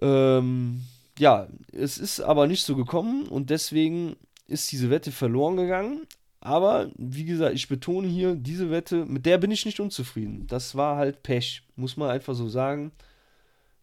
Ähm, 0.00 0.82
ja, 1.18 1.48
es 1.72 1.98
ist 1.98 2.20
aber 2.20 2.46
nicht 2.46 2.64
so 2.64 2.76
gekommen 2.76 3.26
und 3.26 3.50
deswegen 3.50 4.16
ist 4.46 4.70
diese 4.72 4.90
Wette 4.90 5.12
verloren 5.12 5.56
gegangen. 5.56 6.06
Aber 6.40 6.90
wie 6.96 7.24
gesagt, 7.24 7.54
ich 7.54 7.68
betone 7.68 8.06
hier, 8.06 8.36
diese 8.36 8.70
Wette, 8.70 9.04
mit 9.04 9.26
der 9.26 9.38
bin 9.38 9.50
ich 9.50 9.66
nicht 9.66 9.80
unzufrieden. 9.80 10.46
Das 10.46 10.76
war 10.76 10.96
halt 10.96 11.22
Pech, 11.22 11.62
muss 11.74 11.96
man 11.96 12.10
einfach 12.10 12.34
so 12.34 12.48
sagen. 12.48 12.92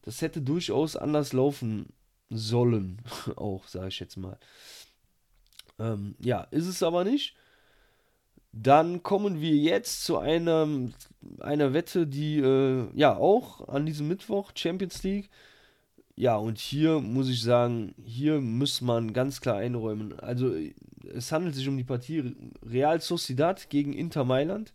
Das 0.04 0.22
hätte 0.22 0.42
durchaus 0.42 0.96
anders 0.96 1.34
laufen 1.34 1.88
sollen, 2.30 3.02
auch, 3.36 3.68
sage 3.68 3.90
ich 3.90 4.00
jetzt 4.00 4.18
mal. 4.18 4.38
Ähm, 5.80 6.16
ja, 6.20 6.42
ist 6.52 6.68
es 6.68 6.84
aber 6.84 7.04
nicht. 7.04 7.36
Dann 8.52 9.04
kommen 9.04 9.42
wir 9.42 9.56
jetzt 9.56 10.06
zu 10.06 10.18
einer, 10.18 10.68
einer 11.40 11.74
Wette, 11.74 12.08
die 12.08 12.40
äh, 12.40 12.88
ja 12.94 13.18
auch 13.18 13.68
an 13.68 13.86
diesem 13.86 14.08
Mittwoch 14.08 14.52
Champions 14.56 15.04
League. 15.04 15.30
Ja, 16.16 16.38
und 16.38 16.58
hier 16.58 17.02
muss 17.02 17.28
ich 17.28 17.42
sagen, 17.42 17.94
hier 18.06 18.40
muss 18.40 18.80
man 18.80 19.12
ganz 19.12 19.42
klar 19.42 19.58
einräumen. 19.58 20.18
Also 20.20 20.56
es 21.14 21.32
handelt 21.34 21.56
sich 21.56 21.68
um 21.68 21.76
die 21.76 21.84
Partie 21.84 22.34
Real 22.66 23.02
Sociedad 23.02 23.70
gegen 23.70 23.92
Inter 23.92 24.24
Mailand. 24.24 24.74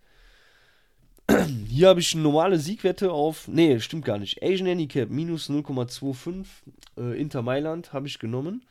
Hier 1.69 1.89
habe 1.89 2.01
ich 2.01 2.15
eine 2.15 2.23
normale 2.23 2.59
Siegwette 2.59 3.13
auf. 3.13 3.49
Nee, 3.49 3.79
stimmt 3.81 4.05
gar 4.05 4.19
nicht. 4.19 4.43
Asian 4.43 4.67
Handicap 4.67 5.11
minus 5.11 5.49
0,25. 5.49 6.47
Äh, 6.97 7.21
Inter 7.21 7.43
Mailand 7.43 7.93
habe 7.93 8.07
ich 8.07 8.19
genommen. 8.19 8.67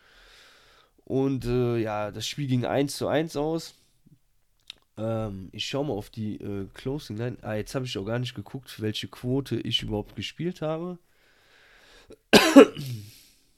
Und 1.06 1.46
äh, 1.46 1.78
ja, 1.78 2.12
das 2.12 2.28
Spiel 2.28 2.48
ging 2.48 2.66
1 2.66 2.98
zu 2.98 3.08
1 3.08 3.36
aus. 3.36 3.76
Ähm, 4.98 5.50
ich 5.54 5.66
schaue 5.66 5.86
mal 5.86 5.94
auf 5.94 6.10
die 6.10 6.36
äh, 6.36 6.68
Closing 6.74 7.18
Line. 7.18 7.38
Ah, 7.42 7.56
jetzt 7.56 7.74
habe 7.74 7.86
ich 7.86 7.98
auch 7.98 8.06
gar 8.06 8.20
nicht 8.20 8.36
geguckt, 8.36 8.82
welche 8.82 9.08
Quote 9.08 9.60
ich 9.60 9.82
überhaupt 9.82 10.16
gespielt 10.16 10.62
habe. 10.62 11.00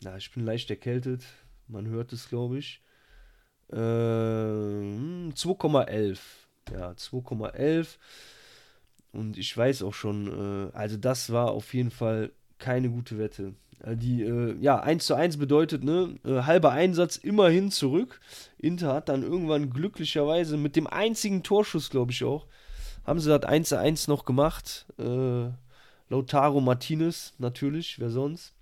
Na, 0.02 0.18
ich 0.18 0.32
bin 0.32 0.46
leicht 0.46 0.70
erkältet. 0.70 1.24
Man 1.68 1.88
hört 1.88 2.14
es, 2.14 2.30
glaube 2.30 2.60
ich. 2.60 2.82
Äh, 3.72 3.76
2,11. 3.76 6.20
Ja, 6.72 6.92
2,11. 6.92 7.98
Und 9.14 9.38
ich 9.38 9.56
weiß 9.56 9.84
auch 9.84 9.94
schon, 9.94 10.72
äh, 10.72 10.76
also 10.76 10.98
das 10.98 11.32
war 11.32 11.52
auf 11.52 11.74
jeden 11.74 11.92
Fall 11.92 12.32
keine 12.60 12.90
gute 12.90 13.18
Wette. 13.18 13.54
Äh, 13.84 13.98
die, 13.98 14.24
äh, 14.24 14.56
ja, 14.60 14.80
1 14.80 15.06
zu 15.06 15.16
1 15.16 15.38
bedeutet, 15.38 15.84
ne, 15.84 16.16
äh, 16.26 16.44
halber 16.44 16.72
Einsatz 16.72 17.18
immerhin 17.18 17.72
zurück. 17.72 18.20
Inter 18.58 18.94
hat 18.94 19.10
dann 19.10 19.24
irgendwann 19.24 19.70
glücklicherweise 19.70 20.58
mit 20.58 20.76
dem 20.76 20.88
einzigen 20.88 21.44
Torschuss, 21.44 21.90
glaube 21.90 22.12
ich 22.12 22.24
auch, 22.24 22.48
haben 23.04 23.20
sie 23.20 23.30
das 23.30 23.44
1 23.44 23.70
zu 23.70 23.80
1 23.80 24.08
noch 24.08 24.26
gemacht. 24.26 24.86
Äh, 24.98 25.50
Lautaro 26.10 26.62
Martinez 26.62 27.34
natürlich, 27.38 28.00
wer 28.00 28.10
sonst. 28.10 28.54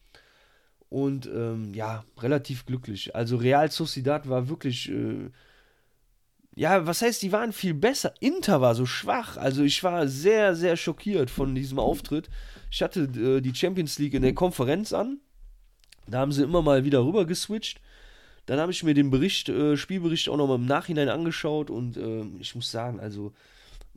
Und 0.89 1.27
ähm, 1.27 1.73
ja, 1.73 2.03
relativ 2.19 2.65
glücklich. 2.65 3.15
Also 3.15 3.37
Real 3.37 3.69
Sociedad 3.69 4.27
war 4.27 4.49
wirklich 4.49 4.89
äh, 4.89 5.29
ja, 6.55 6.85
was 6.85 7.01
heißt, 7.01 7.21
die 7.21 7.31
waren 7.31 7.53
viel 7.53 7.73
besser. 7.73 8.13
Inter 8.19 8.61
war 8.61 8.75
so 8.75 8.85
schwach. 8.85 9.37
Also 9.37 9.63
ich 9.63 9.83
war 9.83 10.07
sehr, 10.07 10.55
sehr 10.55 10.75
schockiert 10.77 11.29
von 11.29 11.55
diesem 11.55 11.79
Auftritt. 11.79 12.29
Ich 12.71 12.81
hatte 12.81 13.01
äh, 13.01 13.41
die 13.41 13.55
Champions 13.55 13.97
League 13.99 14.13
in 14.13 14.23
der 14.23 14.33
Konferenz 14.33 14.93
an. 14.93 15.19
Da 16.07 16.19
haben 16.19 16.31
sie 16.31 16.43
immer 16.43 16.61
mal 16.61 16.83
wieder 16.83 17.05
rüber 17.05 17.25
geswitcht. 17.25 17.79
Dann 18.45 18.59
habe 18.59 18.71
ich 18.71 18.83
mir 18.83 18.95
den 18.95 19.11
Bericht, 19.11 19.47
äh, 19.49 19.77
Spielbericht 19.77 20.27
auch 20.27 20.37
nochmal 20.37 20.57
im 20.57 20.65
Nachhinein 20.65 21.09
angeschaut 21.09 21.69
und 21.69 21.97
äh, 21.97 22.23
ich 22.39 22.55
muss 22.55 22.71
sagen, 22.71 22.99
also 22.99 23.31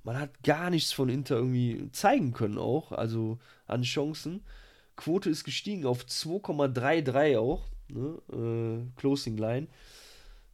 man 0.05 0.19
hat 0.19 0.43
gar 0.43 0.69
nichts 0.69 0.93
von 0.93 1.09
Inter 1.09 1.37
irgendwie 1.37 1.89
zeigen 1.93 2.33
können 2.33 2.59
auch, 2.59 2.93
also 2.93 3.39
an 3.67 3.83
Chancen. 3.83 4.43
Quote 4.95 5.31
ist 5.31 5.45
gestiegen 5.45 5.87
auf 5.87 6.05
2,33 6.05 7.39
auch, 7.39 7.65
ne? 7.89 8.19
Äh, 8.31 9.01
Closing 9.01 9.39
Line 9.39 9.69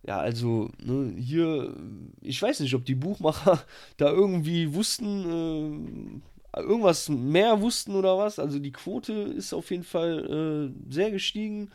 ja, 0.06 0.18
also 0.18 0.70
ne, 0.82 1.14
hier, 1.16 1.74
ich 2.22 2.40
weiß 2.40 2.60
nicht, 2.60 2.74
ob 2.74 2.84
die 2.84 2.94
Buchmacher 2.94 3.62
da 3.96 4.10
irgendwie 4.10 4.74
wussten, 4.74 6.22
äh, 6.54 6.60
irgendwas 6.60 7.08
mehr 7.08 7.60
wussten 7.60 7.94
oder 7.94 8.16
was. 8.18 8.38
Also 8.38 8.58
die 8.58 8.72
Quote 8.72 9.12
ist 9.12 9.52
auf 9.52 9.70
jeden 9.70 9.84
Fall 9.84 10.72
äh, 10.72 10.92
sehr 10.92 11.10
gestiegen. 11.10 11.70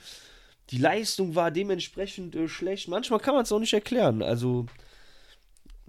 Die 0.70 0.78
Leistung 0.78 1.36
war 1.36 1.52
dementsprechend 1.52 2.36
äh, 2.36 2.48
schlecht. 2.48 2.88
Manchmal 2.88 3.20
kann 3.20 3.36
man 3.36 3.44
es 3.44 3.52
auch 3.52 3.60
nicht 3.60 3.74
erklären. 3.74 4.24
Also 4.24 4.66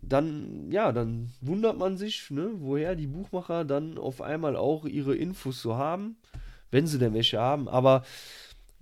dann, 0.03 0.71
ja, 0.71 0.93
dann 0.93 1.33
wundert 1.41 1.79
man 1.79 1.97
sich, 1.97 2.31
ne, 2.31 2.50
woher 2.59 2.95
die 2.95 3.07
Buchmacher 3.07 3.64
dann 3.64 3.97
auf 3.97 4.21
einmal 4.21 4.57
auch 4.57 4.85
ihre 4.85 5.17
Infos 5.17 5.62
so 5.62 5.76
haben, 5.76 6.17
wenn 6.71 6.87
sie 6.87 6.99
denn 6.99 7.14
welche 7.14 7.41
haben. 7.41 7.69
Aber 7.69 8.05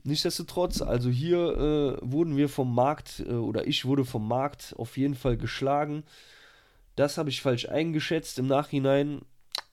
Nichtsdestotrotz, 0.04 0.82
also 0.82 1.10
hier 1.10 1.38
äh, 1.38 1.98
wurden 2.02 2.36
wir 2.36 2.48
vom 2.48 2.74
Markt 2.74 3.20
äh, 3.20 3.34
oder 3.34 3.66
ich 3.66 3.84
wurde 3.84 4.04
vom 4.04 4.26
Markt 4.26 4.74
auf 4.76 4.96
jeden 4.96 5.14
Fall 5.14 5.36
geschlagen. 5.36 6.02
Das 6.96 7.18
habe 7.18 7.30
ich 7.30 7.40
falsch 7.40 7.68
eingeschätzt 7.68 8.38
im 8.38 8.48
Nachhinein. 8.48 9.22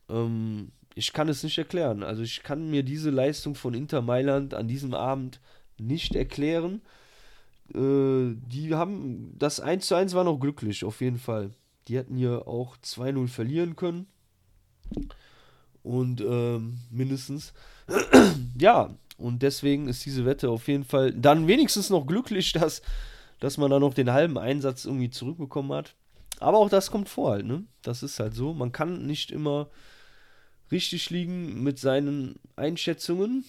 Ähm, 0.08 0.72
ich 0.94 1.14
kann 1.14 1.30
es 1.30 1.44
nicht 1.44 1.58
erklären. 1.58 2.04
Also 2.04 2.22
ich 2.22 2.44
kann 2.44 2.70
mir 2.70 2.84
diese 2.84 3.10
Leistung 3.10 3.56
von 3.56 3.74
Inter 3.74 4.02
Mailand 4.02 4.54
an 4.54 4.68
diesem 4.68 4.94
Abend 4.94 5.40
nicht 5.80 6.16
erklären. 6.16 6.82
Äh, 7.74 8.36
die 8.36 8.76
haben, 8.76 9.34
das 9.38 9.60
1 9.60 9.88
zu 9.88 9.96
1 9.96 10.14
war 10.14 10.24
noch 10.24 10.38
glücklich, 10.38 10.84
auf 10.84 11.02
jeden 11.02 11.20
Fall. 11.20 11.52
Die 11.88 11.98
hätten 11.98 12.18
hier 12.18 12.48
auch 12.48 12.78
2-0 12.78 13.28
verlieren 13.28 13.76
können. 13.76 14.08
Und 15.82 16.22
ähm, 16.22 16.80
mindestens. 16.92 17.54
ja, 18.60 18.94
und 19.20 19.44
deswegen 19.44 19.88
ist 19.88 20.06
diese 20.06 20.26
Wette 20.26 20.50
auf 20.50 20.68
jeden 20.68 20.86
Fall 20.86 21.12
dann 21.14 21.48
wenigstens 21.48 21.90
noch 21.90 22.06
glücklich, 22.06 22.52
dass, 22.54 22.82
dass 23.40 23.58
man 23.58 23.70
da 23.70 23.80
noch 23.80 23.94
den 23.94 24.12
halben 24.12 24.38
Einsatz 24.38 24.86
irgendwie 24.86 25.10
zurückbekommen 25.10 25.74
hat. 25.74 25.96
Aber 26.40 26.58
auch 26.58 26.70
das 26.70 26.90
kommt 26.90 27.10
vor 27.10 27.32
halt, 27.32 27.46
ne? 27.46 27.66
Das 27.82 28.02
ist 28.02 28.20
halt 28.20 28.34
so. 28.34 28.54
Man 28.54 28.72
kann 28.72 29.06
nicht 29.06 29.30
immer 29.30 29.70
richtig 30.72 31.10
liegen 31.10 31.64
mit 31.64 31.80
seinen 31.80 32.40
Einschätzungen, 32.56 33.44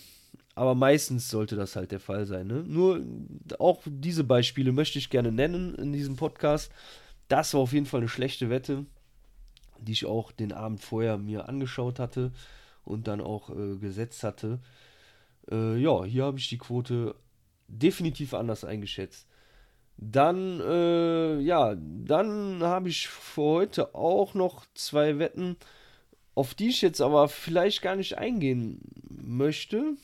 aber 0.55 0.75
meistens 0.75 1.29
sollte 1.29 1.55
das 1.55 1.77
halt 1.77 1.93
der 1.93 2.01
Fall 2.01 2.27
sein. 2.27 2.47
Ne? 2.47 2.65
Nur 2.67 3.05
auch 3.59 3.83
diese 3.87 4.25
Beispiele 4.25 4.73
möchte 4.73 4.99
ich 4.99 5.11
gerne 5.11 5.31
nennen 5.31 5.75
in 5.77 5.93
diesem 5.93 6.17
Podcast. 6.17 6.73
Das 7.29 7.55
war 7.55 7.61
auf 7.61 7.73
jeden 7.73 7.87
Fall 7.87 8.01
eine 8.01 8.09
schlechte 8.09 8.51
Wette, 8.51 8.87
die 9.79 9.93
ich 9.93 10.07
auch 10.07 10.33
den 10.33 10.53
Abend 10.53 10.81
vorher 10.81 11.17
mir 11.19 11.49
angeschaut 11.49 11.99
hatte 11.99 12.33
und 12.85 13.07
dann 13.07 13.21
auch 13.21 13.51
äh, 13.51 13.77
gesetzt 13.77 14.25
hatte. 14.25 14.59
Äh, 15.51 15.77
ja, 15.77 16.05
hier 16.05 16.25
habe 16.25 16.39
ich 16.39 16.49
die 16.49 16.59
Quote 16.59 17.15
definitiv 17.69 18.35
anders 18.35 18.65
eingeschätzt. 18.65 19.27
Dann, 19.97 20.61
äh, 20.61 21.41
ja, 21.41 21.75
dann 21.77 22.63
habe 22.63 22.89
ich 22.89 23.09
für 23.09 23.43
heute 23.43 23.95
auch 23.95 24.35
noch 24.35 24.65
zwei 24.75 25.19
Wetten, 25.19 25.57
auf 26.35 26.55
die 26.55 26.71
ich 26.71 26.81
jetzt 26.81 27.03
aber 27.03 27.29
vielleicht 27.29 27.83
gar 27.83 27.97
nicht 27.97 28.17
eingehen 28.17 28.81
möchte. 29.09 29.97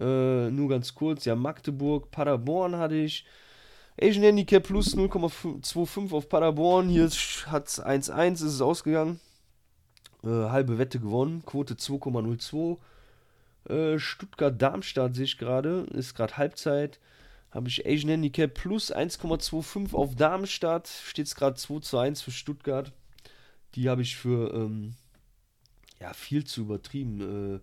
Äh, 0.00 0.50
nur 0.50 0.68
ganz 0.68 0.94
kurz, 0.94 1.24
ja, 1.24 1.36
Magdeburg, 1.36 2.10
Paderborn 2.10 2.76
hatte 2.76 2.96
ich. 2.96 3.24
Asian 3.98 4.24
Handicap 4.24 4.64
plus 4.64 4.94
0,25 4.94 6.12
auf 6.12 6.28
Paderborn. 6.28 6.88
Hier 6.88 7.08
hat 7.46 7.68
es 7.68 7.82
1-1, 7.82 8.32
ist 8.32 8.42
es 8.42 8.60
ausgegangen. 8.60 9.20
Äh, 10.22 10.28
halbe 10.28 10.78
Wette 10.78 10.98
gewonnen, 10.98 11.44
Quote 11.46 11.74
2,02. 11.74 12.76
Äh, 13.68 13.98
Stuttgart-Darmstadt 13.98 15.14
sehe 15.14 15.24
ich 15.24 15.38
gerade, 15.38 15.86
ist 15.92 16.14
gerade 16.14 16.36
Halbzeit. 16.36 17.00
Habe 17.50 17.68
ich 17.68 17.86
Asian 17.86 18.10
Handicap 18.10 18.52
plus 18.54 18.94
1,25 18.94 19.94
auf 19.94 20.14
Darmstadt. 20.14 20.88
Steht 20.88 21.26
es 21.26 21.34
gerade 21.34 21.56
2 21.56 21.80
zu 21.80 21.98
1 21.98 22.22
für 22.22 22.30
Stuttgart. 22.30 22.92
Die 23.74 23.88
habe 23.88 24.02
ich 24.02 24.16
für 24.16 24.52
ähm, 24.54 24.94
ja, 26.00 26.12
viel 26.12 26.44
zu 26.44 26.62
übertrieben, 26.62 27.60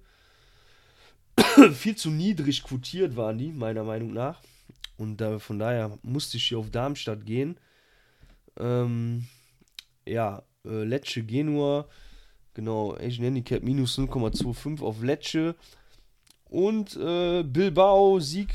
äh, 1.38 1.72
viel 1.74 1.96
zu 1.96 2.10
niedrig 2.10 2.64
quotiert 2.64 3.16
waren 3.16 3.38
die, 3.38 3.52
meiner 3.52 3.84
Meinung 3.84 4.14
nach. 4.14 4.42
Und 4.98 5.18
da, 5.18 5.40
von 5.40 5.60
daher 5.60 5.98
musste 6.02 6.38
ich 6.38 6.48
hier 6.48 6.60
auf 6.60 6.70
Darmstadt 6.70 7.26
gehen. 7.26 7.58
Ähm, 8.60 9.28
ja, 10.08 10.44
äh, 10.66 10.84
Lecce 10.84 11.24
Genua, 11.24 11.88
genau, 12.54 12.96
Asian 12.96 13.26
Handicap 13.26 13.64
minus 13.64 13.98
0,25 13.98 14.82
auf 14.82 15.02
Lecce. 15.02 15.56
Und 16.54 16.96
äh, 16.98 17.42
Bilbao 17.42 18.20
Sieg 18.20 18.54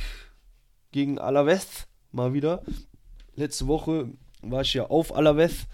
gegen 0.92 1.18
Alavés 1.18 1.88
mal 2.12 2.32
wieder. 2.32 2.62
Letzte 3.34 3.66
Woche 3.66 4.10
war 4.40 4.60
ich 4.60 4.72
ja 4.74 4.86
auf 4.86 5.16
Alavés 5.16 5.66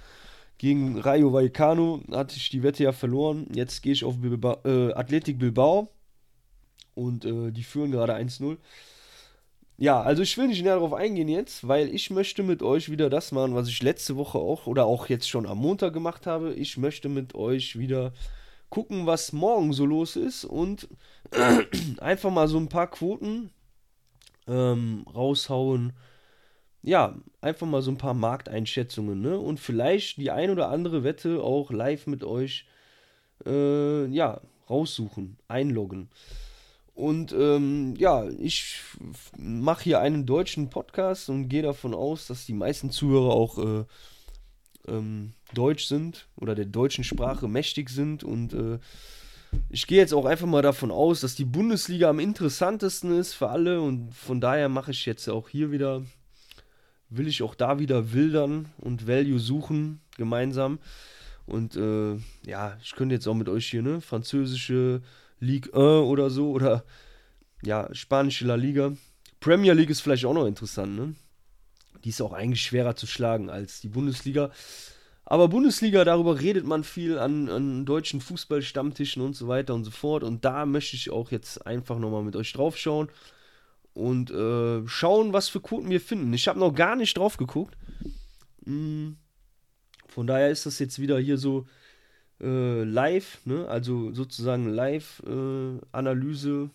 gegen 0.56 0.98
Rayo 0.98 1.34
Vallecano. 1.34 2.00
Hatte 2.10 2.38
ich 2.38 2.48
die 2.48 2.62
Wette 2.62 2.82
ja 2.82 2.92
verloren. 2.92 3.46
Jetzt 3.54 3.82
gehe 3.82 3.92
ich 3.92 4.06
auf 4.06 4.16
Bilbao, 4.22 4.56
äh, 4.64 4.94
Athletic 4.94 5.38
Bilbao. 5.38 5.90
Und 6.94 7.26
äh, 7.26 7.50
die 7.50 7.62
führen 7.62 7.90
gerade 7.90 8.16
1-0. 8.16 8.56
Ja, 9.76 10.00
also 10.00 10.22
ich 10.22 10.38
will 10.38 10.46
nicht 10.46 10.62
näher 10.62 10.76
darauf 10.76 10.94
eingehen 10.94 11.28
jetzt, 11.28 11.68
weil 11.68 11.94
ich 11.94 12.08
möchte 12.08 12.42
mit 12.42 12.62
euch 12.62 12.90
wieder 12.90 13.10
das 13.10 13.32
machen, 13.32 13.54
was 13.54 13.68
ich 13.68 13.82
letzte 13.82 14.16
Woche 14.16 14.38
auch 14.38 14.66
oder 14.66 14.86
auch 14.86 15.10
jetzt 15.10 15.28
schon 15.28 15.44
am 15.44 15.58
Montag 15.58 15.92
gemacht 15.92 16.26
habe. 16.26 16.54
Ich 16.54 16.78
möchte 16.78 17.10
mit 17.10 17.34
euch 17.34 17.78
wieder 17.78 18.14
gucken, 18.74 19.06
was 19.06 19.32
morgen 19.32 19.72
so 19.72 19.86
los 19.86 20.16
ist 20.16 20.44
und 20.44 20.88
einfach 22.00 22.32
mal 22.32 22.48
so 22.48 22.58
ein 22.58 22.68
paar 22.68 22.90
Quoten 22.90 23.50
ähm, 24.48 25.06
raushauen. 25.14 25.92
Ja, 26.82 27.14
einfach 27.40 27.68
mal 27.68 27.82
so 27.82 27.92
ein 27.92 27.98
paar 27.98 28.14
Markteinschätzungen, 28.14 29.20
ne? 29.20 29.38
Und 29.38 29.60
vielleicht 29.60 30.16
die 30.16 30.32
ein 30.32 30.50
oder 30.50 30.70
andere 30.70 31.04
Wette 31.04 31.40
auch 31.40 31.70
live 31.70 32.08
mit 32.08 32.24
euch, 32.24 32.66
äh, 33.46 34.06
ja, 34.06 34.40
raussuchen, 34.68 35.38
einloggen. 35.46 36.10
Und 36.94 37.32
ähm, 37.32 37.94
ja, 37.96 38.28
ich 38.28 38.80
mache 39.38 39.84
hier 39.84 40.00
einen 40.00 40.26
deutschen 40.26 40.68
Podcast 40.68 41.28
und 41.28 41.48
gehe 41.48 41.62
davon 41.62 41.94
aus, 41.94 42.26
dass 42.26 42.44
die 42.44 42.54
meisten 42.54 42.90
Zuhörer 42.90 43.32
auch 43.32 43.58
äh, 43.58 43.84
ähm, 44.88 45.32
deutsch 45.54 45.86
sind 45.86 46.26
oder 46.36 46.54
der 46.54 46.66
deutschen 46.66 47.04
Sprache 47.04 47.48
mächtig 47.48 47.90
sind. 47.90 48.24
Und 48.24 48.52
äh, 48.52 48.78
ich 49.70 49.86
gehe 49.86 49.98
jetzt 49.98 50.14
auch 50.14 50.26
einfach 50.26 50.46
mal 50.46 50.62
davon 50.62 50.90
aus, 50.90 51.20
dass 51.20 51.34
die 51.34 51.44
Bundesliga 51.44 52.10
am 52.10 52.18
interessantesten 52.18 53.18
ist 53.18 53.34
für 53.34 53.48
alle. 53.48 53.80
Und 53.80 54.12
von 54.14 54.40
daher 54.40 54.68
mache 54.68 54.90
ich 54.90 55.06
jetzt 55.06 55.28
auch 55.28 55.48
hier 55.48 55.70
wieder, 55.70 56.02
will 57.08 57.28
ich 57.28 57.42
auch 57.42 57.54
da 57.54 57.78
wieder 57.78 58.12
wildern 58.12 58.68
und 58.78 59.06
Value 59.06 59.38
suchen 59.38 60.00
gemeinsam. 60.16 60.78
Und 61.46 61.76
äh, 61.76 62.16
ja, 62.46 62.76
ich 62.82 62.92
könnte 62.92 63.14
jetzt 63.14 63.26
auch 63.26 63.34
mit 63.34 63.48
euch 63.48 63.66
hier, 63.66 63.82
ne, 63.82 64.00
französische 64.00 65.02
Ligue 65.40 65.72
1 65.74 66.08
oder 66.08 66.30
so 66.30 66.50
oder 66.50 66.84
ja, 67.62 67.92
spanische 67.94 68.46
La 68.46 68.54
Liga. 68.54 68.92
Premier 69.40 69.74
League 69.74 69.90
ist 69.90 70.00
vielleicht 70.00 70.24
auch 70.24 70.34
noch 70.34 70.46
interessant, 70.46 70.96
ne? 70.96 71.14
Die 72.02 72.10
ist 72.10 72.20
auch 72.20 72.32
eigentlich 72.32 72.62
schwerer 72.62 72.96
zu 72.96 73.06
schlagen 73.06 73.48
als 73.48 73.80
die 73.80 73.88
Bundesliga. 73.88 74.50
Aber 75.26 75.48
Bundesliga, 75.48 76.04
darüber 76.04 76.40
redet 76.40 76.66
man 76.66 76.84
viel 76.84 77.18
an, 77.18 77.48
an 77.48 77.86
deutschen 77.86 78.20
Fußballstammtischen 78.20 79.22
und 79.22 79.34
so 79.34 79.48
weiter 79.48 79.74
und 79.74 79.84
so 79.84 79.90
fort. 79.90 80.22
Und 80.22 80.44
da 80.44 80.66
möchte 80.66 80.96
ich 80.96 81.10
auch 81.10 81.30
jetzt 81.30 81.66
einfach 81.66 81.98
nochmal 81.98 82.22
mit 82.22 82.36
euch 82.36 82.52
drauf 82.52 82.76
schauen 82.76 83.08
und 83.94 84.30
äh, 84.30 84.86
schauen, 84.86 85.32
was 85.32 85.48
für 85.48 85.60
Quoten 85.60 85.88
wir 85.88 86.00
finden. 86.00 86.32
Ich 86.34 86.46
habe 86.46 86.58
noch 86.58 86.74
gar 86.74 86.96
nicht 86.96 87.16
drauf 87.16 87.38
geguckt. 87.38 87.76
Hm. 88.64 89.16
Von 90.08 90.26
daher 90.26 90.50
ist 90.50 90.66
das 90.66 90.78
jetzt 90.78 91.00
wieder 91.00 91.18
hier 91.18 91.38
so 91.38 91.66
äh, 92.40 92.84
live, 92.84 93.40
ne? 93.46 93.66
also 93.66 94.12
sozusagen 94.12 94.68
Live-Analyse. 94.68 96.64
Äh, 96.64 96.68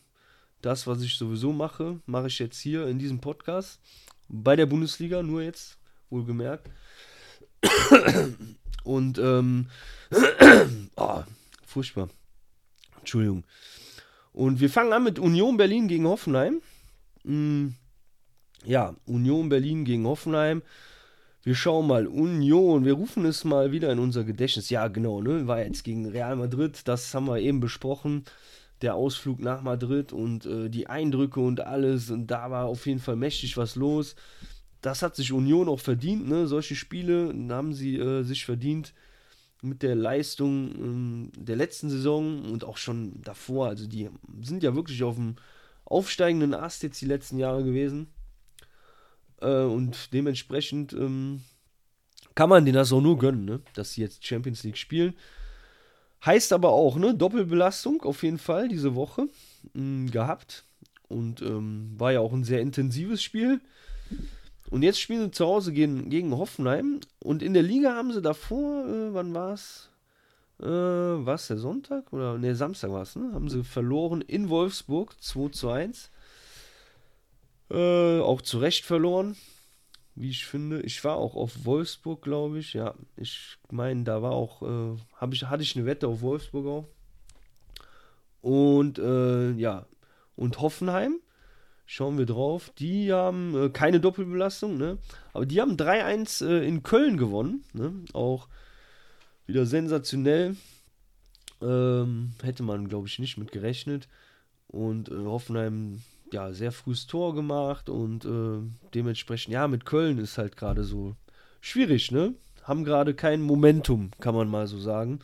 das, 0.62 0.88
was 0.88 1.02
ich 1.02 1.16
sowieso 1.16 1.54
mache, 1.54 2.00
mache 2.06 2.28
ich 2.28 2.40
jetzt 2.40 2.60
hier 2.60 2.88
in 2.88 3.00
diesem 3.00 3.22
Podcast. 3.22 3.80
Bei 4.28 4.56
der 4.56 4.66
Bundesliga, 4.66 5.24
nur 5.24 5.42
jetzt, 5.42 5.78
wohlgemerkt. 6.10 6.70
Und, 8.84 9.18
ähm, 9.20 9.68
oh, 10.96 11.24
furchtbar. 11.66 12.10
Entschuldigung. 13.00 13.44
Und 14.34 14.60
wir 14.60 14.70
fangen 14.70 14.94
an 14.94 15.04
mit 15.04 15.20
Union 15.20 15.58
Berlin 15.58 15.88
gegen 15.88 16.08
Hoffenheim. 16.08 16.62
Mm, 17.24 17.70
ja, 18.66 18.96
Union 19.06 19.50
Berlin 19.50 19.86
gegen 19.86 20.06
Hoffenheim. 20.06 20.62
Wir 21.44 21.56
schauen 21.56 21.88
mal, 21.88 22.06
Union, 22.06 22.84
wir 22.84 22.94
rufen 22.94 23.26
es 23.26 23.44
mal 23.44 23.72
wieder 23.72 23.92
in 23.92 24.00
unser 24.00 24.24
Gedächtnis. 24.24 24.70
Ja, 24.70 24.88
genau, 24.88 25.22
ne? 25.22 25.48
War 25.48 25.64
jetzt 25.64 25.84
gegen 25.84 26.06
Real 26.06 26.36
Madrid, 26.36 26.88
das 26.88 27.14
haben 27.14 27.28
wir 27.28 27.40
eben 27.40 27.60
besprochen. 27.60 28.26
Der 28.82 28.96
Ausflug 28.96 29.40
nach 29.40 29.62
Madrid 29.62 30.14
und 30.14 30.46
äh, 30.46 30.70
die 30.70 30.88
Eindrücke 30.88 31.40
und 31.40 31.62
alles. 31.62 32.10
Und 32.12 32.28
da 32.28 32.52
war 32.52 32.66
auf 32.66 32.86
jeden 32.86 33.00
Fall 33.00 33.16
mächtig 33.16 33.58
was 33.58 33.76
los. 33.76 34.16
Das 34.82 35.02
hat 35.02 35.16
sich 35.16 35.34
Union 35.34 35.68
auch 35.68 35.80
verdient, 35.80 36.28
ne? 36.28 36.48
Solche 36.48 36.76
Spiele 36.76 37.34
haben 37.50 37.74
sie 37.74 37.98
äh, 37.98 38.24
sich 38.24 38.46
verdient 38.46 38.94
mit 39.62 39.84
der 39.84 39.96
Leistung 39.96 41.32
äh, 41.36 41.40
der 41.42 41.56
letzten 41.56 41.90
Saison 41.90 42.46
und 42.46 42.64
auch 42.64 42.78
schon 42.78 43.22
davor. 43.22 43.68
Also 43.68 43.88
die 43.88 44.10
sind 44.42 44.64
ja 44.64 44.76
wirklich 44.76 45.04
auf 45.04 45.16
dem 45.16 45.36
aufsteigenden 45.86 46.54
Ast 46.54 46.84
jetzt 46.84 47.02
die 47.02 47.08
letzten 47.08 47.38
Jahre 47.40 47.64
gewesen. 47.64 48.08
Äh, 49.42 49.64
und 49.64 50.14
dementsprechend 50.14 50.94
ähm, 50.94 51.42
kann 52.36 52.50
man 52.50 52.66
denen 52.66 52.76
das 52.76 52.94
auch 52.94 53.02
nur 53.02 53.18
gönnen, 53.18 53.46
ne? 53.46 53.62
dass 53.74 53.94
sie 53.94 54.02
jetzt 54.02 54.26
Champions 54.26 54.64
League 54.64 54.78
spielen. 54.78 55.14
Heißt 56.26 56.52
aber 56.52 56.70
auch, 56.70 56.98
ne, 56.98 57.16
Doppelbelastung 57.16 58.02
auf 58.04 58.24
jeden 58.24 58.40
Fall 58.40 58.68
diese 58.68 58.94
Woche 58.96 59.24
mh, 59.74 59.74
hm, 59.74 60.12
gehabt. 60.12 60.66
Und 61.08 61.42
ähm, 61.42 61.96
war 61.98 62.12
ja 62.12 62.20
auch 62.20 62.34
ein 62.34 62.44
sehr 62.44 62.62
intensives 62.62 63.24
Spiel. 63.24 63.62
Und 64.70 64.84
jetzt 64.84 65.00
spielen 65.00 65.22
sie 65.22 65.32
zu 65.32 65.46
Hause 65.46 65.74
gegen, 65.74 66.10
gegen 66.10 66.38
Hoffenheim. 66.38 67.00
Und 67.20 67.42
in 67.42 67.54
der 67.54 67.64
Liga 67.64 67.96
haben 67.96 68.14
sie 68.14 68.22
davor, 68.22 68.86
äh, 68.86 69.14
wann 69.14 69.34
war 69.34 69.54
es? 69.54 69.90
Äh, 70.62 70.66
war 70.66 71.36
es 71.36 71.48
der 71.48 71.58
Sonntag? 71.58 72.14
Oder 72.14 72.38
ne, 72.38 72.56
Samstag 72.56 72.92
war 72.92 73.02
es, 73.02 73.16
ne? 73.16 73.32
Haben 73.34 73.50
sie 73.50 73.64
verloren 73.64 74.22
in 74.22 74.50
Wolfsburg 74.50 75.16
2 75.22 75.50
zu 75.50 75.70
1. 75.70 76.12
Äh, 77.72 78.20
auch 78.20 78.42
zu 78.42 78.60
Recht 78.60 78.86
verloren, 78.86 79.36
wie 80.16 80.30
ich 80.30 80.46
finde. 80.46 80.82
Ich 80.82 81.04
war 81.04 81.16
auch 81.16 81.36
auf 81.36 81.66
Wolfsburg, 81.66 82.22
glaube 82.22 82.60
ich. 82.60 82.74
Ja, 82.74 82.94
ich 83.16 83.58
meine, 83.72 84.04
da 84.04 84.22
war 84.22 84.32
auch, 84.32 84.62
äh, 84.62 85.32
ich, 85.32 85.44
hatte 85.46 85.64
ich 85.64 85.76
eine 85.76 85.86
Wette 85.86 86.08
auf 86.08 86.22
Wolfsburg 86.22 86.68
auch. 86.68 86.88
Und 88.42 89.00
äh, 89.00 89.52
ja, 89.52 89.86
und 90.36 90.62
Hoffenheim, 90.62 91.20
schauen 91.90 92.20
wir 92.20 92.28
drauf, 92.28 92.72
die 92.78 93.12
haben 93.12 93.56
äh, 93.56 93.70
keine 93.70 94.00
Doppelbelastung, 94.00 94.78
ne? 94.78 95.00
Aber 95.34 95.48
die 95.48 95.60
haben 95.60 95.76
3-1 95.76 96.46
äh, 96.46 96.68
in 96.68 96.84
Köln 96.84 97.18
gewonnen, 97.18 97.64
ne? 97.74 97.92
Auch 98.14 98.48
wieder 99.48 99.66
sensationell. 99.66 100.56
Ähm, 101.62 102.34
hätte 102.44 102.62
man, 102.62 102.88
glaube 102.88 103.08
ich, 103.08 103.18
nicht 103.18 103.38
mit 103.38 103.52
gerechnet. 103.52 104.08
Und 104.68 105.10
äh, 105.10 105.16
Hoffenheim 105.16 106.04
ja, 106.32 106.54
sehr 106.54 106.72
frühes 106.72 107.08
Tor 107.08 107.34
gemacht 107.34 107.90
und 107.90 108.24
äh, 108.24 108.62
dementsprechend, 108.94 109.52
ja, 109.52 109.68
mit 109.68 109.84
Köln 109.84 110.20
ist 110.20 110.38
halt 110.38 110.56
gerade 110.58 110.84
so 110.84 111.16
schwierig, 111.60 112.12
ne? 112.12 112.36
Haben 112.62 112.84
gerade 112.84 113.16
kein 113.16 113.42
Momentum, 113.42 114.12
kann 114.20 114.36
man 114.36 114.48
mal 114.48 114.68
so 114.68 114.78
sagen. 114.78 115.22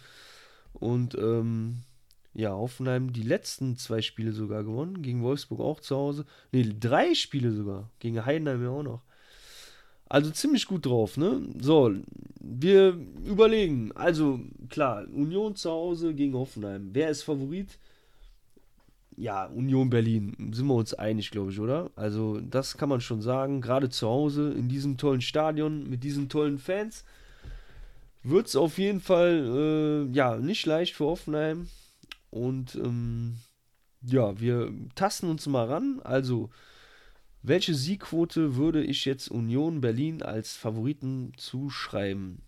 Und 0.74 1.14
ähm, 1.14 1.84
ja, 2.36 2.52
Hoffenheim 2.52 3.14
die 3.14 3.24
letzten 3.24 3.78
zwei 3.78 4.02
Spiele 4.02 4.32
sogar 4.32 4.64
gewonnen, 4.64 5.02
gegen 5.02 5.24
Wolfsburg 5.24 5.60
auch 5.60 5.80
zu 5.80 5.96
Hause. 5.96 6.26
Ne, 6.52 6.64
drei 6.66 7.16
Spiele 7.16 7.52
sogar, 7.52 7.90
gegen 8.00 8.26
Heidenheim 8.26 8.64
ja 8.64 8.70
auch 8.70 8.84
noch. 8.84 9.02
Also 10.08 10.30
ziemlich 10.30 10.68
gut 10.68 10.86
drauf, 10.86 11.18
ne? 11.18 11.42
So, 11.60 11.92
wir 12.40 12.96
überlegen. 13.26 13.92
Also, 13.94 14.40
klar, 14.70 15.08
Union 15.12 15.56
zu 15.56 15.72
Hause 15.72 16.14
gegen 16.14 16.36
Hoffenheim. 16.36 16.90
Wer 16.94 17.10
ist 17.10 17.24
Favorit? 17.24 17.80
ja, 19.18 19.46
Union 19.46 19.90
Berlin, 19.90 20.36
sind 20.54 20.68
wir 20.68 20.76
uns 20.76 20.94
einig, 20.94 21.32
glaube 21.32 21.52
ich, 21.52 21.60
oder? 21.60 21.90
Also, 21.96 22.40
das 22.42 22.78
kann 22.78 22.90
man 22.90 23.02
schon 23.02 23.22
sagen. 23.22 23.62
Gerade 23.62 23.90
zu 23.90 24.08
Hause, 24.08 24.52
in 24.52 24.68
diesem 24.68 24.98
tollen 24.98 25.22
Stadion, 25.22 25.90
mit 25.90 26.04
diesen 26.04 26.30
tollen 26.30 26.60
Fans, 26.60 27.06
wird 28.24 28.48
es 28.48 28.56
auf 28.56 28.78
jeden 28.78 29.02
Fall, 29.02 30.08
äh, 30.12 30.16
ja, 30.16 30.38
nicht 30.38 30.66
leicht 30.66 30.96
für 30.96 31.06
Hoffenheim. 31.06 31.68
Und, 32.30 32.76
ähm, 32.76 33.38
ja, 34.02 34.40
wir 34.40 34.74
tasten 34.96 35.30
uns 35.30 35.48
mal 35.48 35.66
ran. 35.68 36.02
Also, 36.04 36.50
welche 37.42 37.76
Siegquote 37.76 38.56
würde 38.56 38.84
ich 38.84 39.06
jetzt 39.06 39.30
Union 39.30 39.82
Berlin 39.82 40.22
als 40.22 40.56
Favoriten 40.56 41.34
zuschreiben? 41.38 42.42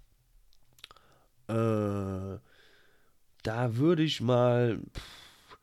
Äh, 1.47 2.39
da 3.43 3.75
würde 3.75 4.03
ich 4.03 4.21
mal. 4.21 4.81
Pff, 4.93 5.57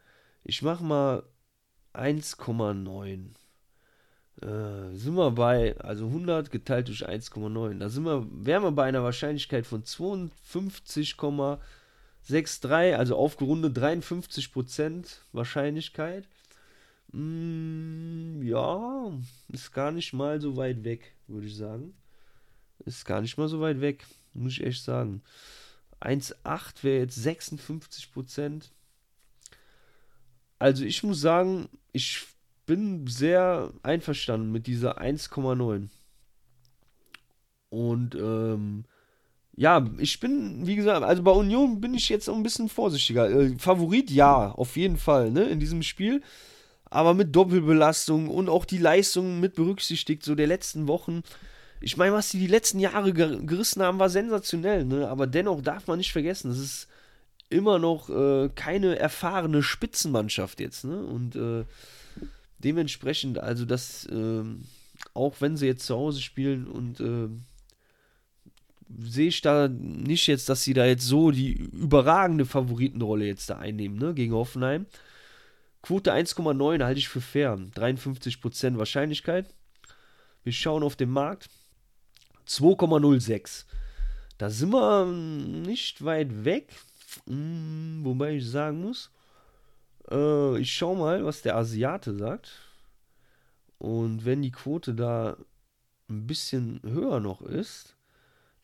ich 0.45 0.63
mach 0.63 0.81
mal 0.81 1.25
1,9. 1.95 3.31
Äh, 4.43 4.95
sind 4.97 5.15
wir 5.17 5.31
bei, 5.31 5.79
also 5.79 6.07
100 6.07 6.51
geteilt 6.51 6.89
durch 6.89 7.09
1,9. 7.09 7.79
Da 7.79 7.89
sind 7.89 8.05
wir, 8.05 8.27
wären 8.31 8.63
wir 8.63 8.73
bei 8.73 8.85
einer 8.85 9.03
Wahrscheinlichkeit 9.03 9.67
von 9.67 9.85
52,63, 12.29 12.95
also 12.95 13.17
aufgerundet 13.17 13.77
53% 13.77 15.19
Wahrscheinlichkeit. 15.33 16.27
Mm, 17.13 18.43
ja, 18.43 19.13
ist 19.49 19.73
gar 19.73 19.93
nicht 19.93 20.13
mal 20.13 20.41
so 20.41 20.57
weit 20.57 20.85
weg, 20.85 21.15
würde 21.27 21.47
ich 21.47 21.57
sagen. 21.57 21.95
Ist 22.85 23.05
gar 23.05 23.21
nicht 23.21 23.37
mal 23.39 23.49
so 23.49 23.61
weit 23.61 23.81
weg, 23.81 24.05
muss 24.33 24.53
ich 24.53 24.65
echt 24.65 24.83
sagen. 24.83 25.23
1,8 26.01 26.83
wäre 26.83 26.99
jetzt 27.01 27.19
56% 27.19 28.71
also 30.65 30.85
ich 30.85 31.03
muss 31.03 31.21
sagen, 31.21 31.69
ich 31.93 32.27
bin 32.65 33.07
sehr 33.07 33.71
einverstanden 33.83 34.51
mit 34.51 34.67
dieser 34.67 34.99
1,9. 34.99 35.89
Und 37.69 38.15
ähm, 38.15 38.85
ja, 39.57 39.89
ich 39.99 40.21
bin, 40.21 40.67
wie 40.67 40.77
gesagt, 40.77 41.05
also 41.05 41.23
bei 41.23 41.31
Union 41.31 41.81
bin 41.81 41.95
ich 41.95 42.09
jetzt 42.09 42.29
auch 42.29 42.37
ein 42.37 42.43
bisschen 42.43 42.69
vorsichtiger. 42.69 43.31
Äh, 43.31 43.57
Favorit, 43.59 44.11
ja, 44.11 44.51
auf 44.51 44.77
jeden 44.77 44.97
Fall, 44.97 45.31
ne, 45.31 45.45
in 45.45 45.61
diesem 45.61 45.83
Spiel. 45.83 46.23
Aber 46.91 47.15
mit 47.15 47.35
Doppelbelastung 47.35 48.29
und 48.29 48.49
auch 48.49 48.65
die 48.65 48.79
Leistungen 48.79 49.41
mit 49.41 49.55
berücksichtigt, 49.55 50.23
so 50.23 50.35
der 50.35 50.47
letzten 50.47 50.87
Wochen. 50.87 51.23
Ich 51.81 51.97
meine, 51.97 52.13
was 52.13 52.31
die 52.31 52.39
die 52.39 52.47
letzten 52.47 52.79
Jahre 52.79 53.13
gerissen 53.13 53.83
haben, 53.83 53.99
war 53.99 54.09
sensationell, 54.09 54.85
ne? 54.85 55.09
Aber 55.09 55.27
dennoch 55.27 55.61
darf 55.61 55.87
man 55.87 55.99
nicht 55.99 56.13
vergessen, 56.13 56.49
das 56.51 56.59
ist 56.59 56.89
immer 57.51 57.79
noch 57.79 58.11
äh, 58.11 58.49
keine 58.55 58.99
erfahrene 58.99 59.63
Spitzenmannschaft 59.63 60.61
jetzt. 60.61 60.85
Ne? 60.85 60.99
Und 60.99 61.37
äh, 61.37 61.65
dementsprechend, 62.59 63.39
also 63.39 63.65
das, 63.65 64.07
äh, 64.07 64.43
auch 65.13 65.35
wenn 65.41 65.57
sie 65.57 65.67
jetzt 65.67 65.87
zu 65.87 65.95
Hause 65.95 66.21
spielen 66.21 66.67
und 66.67 67.01
äh, 67.01 67.29
sehe 69.01 69.29
ich 69.29 69.41
da 69.41 69.69
nicht 69.69 70.27
jetzt, 70.27 70.49
dass 70.49 70.63
sie 70.63 70.75
da 70.75 70.85
jetzt 70.85 71.07
so 71.07 71.31
die 71.31 71.53
überragende 71.53 72.45
Favoritenrolle 72.47 73.27
jetzt 73.27 73.51
da 73.51 73.59
einnehmen, 73.59 73.99
ne, 73.99 74.15
gegen 74.15 74.35
Hoffenheim. 74.35 74.87
Quote 75.83 76.13
1,9 76.13 76.83
halte 76.85 76.99
ich 76.99 77.09
für 77.09 77.21
fair. 77.21 77.57
53% 77.57 78.79
Wahrscheinlichkeit. 78.79 79.53
Wir 80.43 80.53
schauen 80.53 80.83
auf 80.83 80.97
den 80.97 81.11
Markt. 81.11 81.49
2,06. 82.49 83.65
Da 84.39 84.51
sind 84.51 84.73
wir 84.73 85.07
nicht 85.07 86.05
weit 86.05 86.45
weg. 86.45 86.73
Hm, 87.27 88.01
wobei 88.03 88.37
ich 88.37 88.49
sagen 88.49 88.81
muss, 88.81 89.11
äh, 90.11 90.59
ich 90.59 90.73
schau 90.73 90.95
mal, 90.95 91.25
was 91.25 91.43
der 91.43 91.57
Asiate 91.57 92.17
sagt. 92.17 92.51
Und 93.79 94.25
wenn 94.25 94.43
die 94.43 94.53
Quote 94.53 94.95
da 94.95 95.37
ein 96.09 96.27
bisschen 96.27 96.81
höher 96.83 97.21
noch 97.21 97.43
ist, 97.43 97.95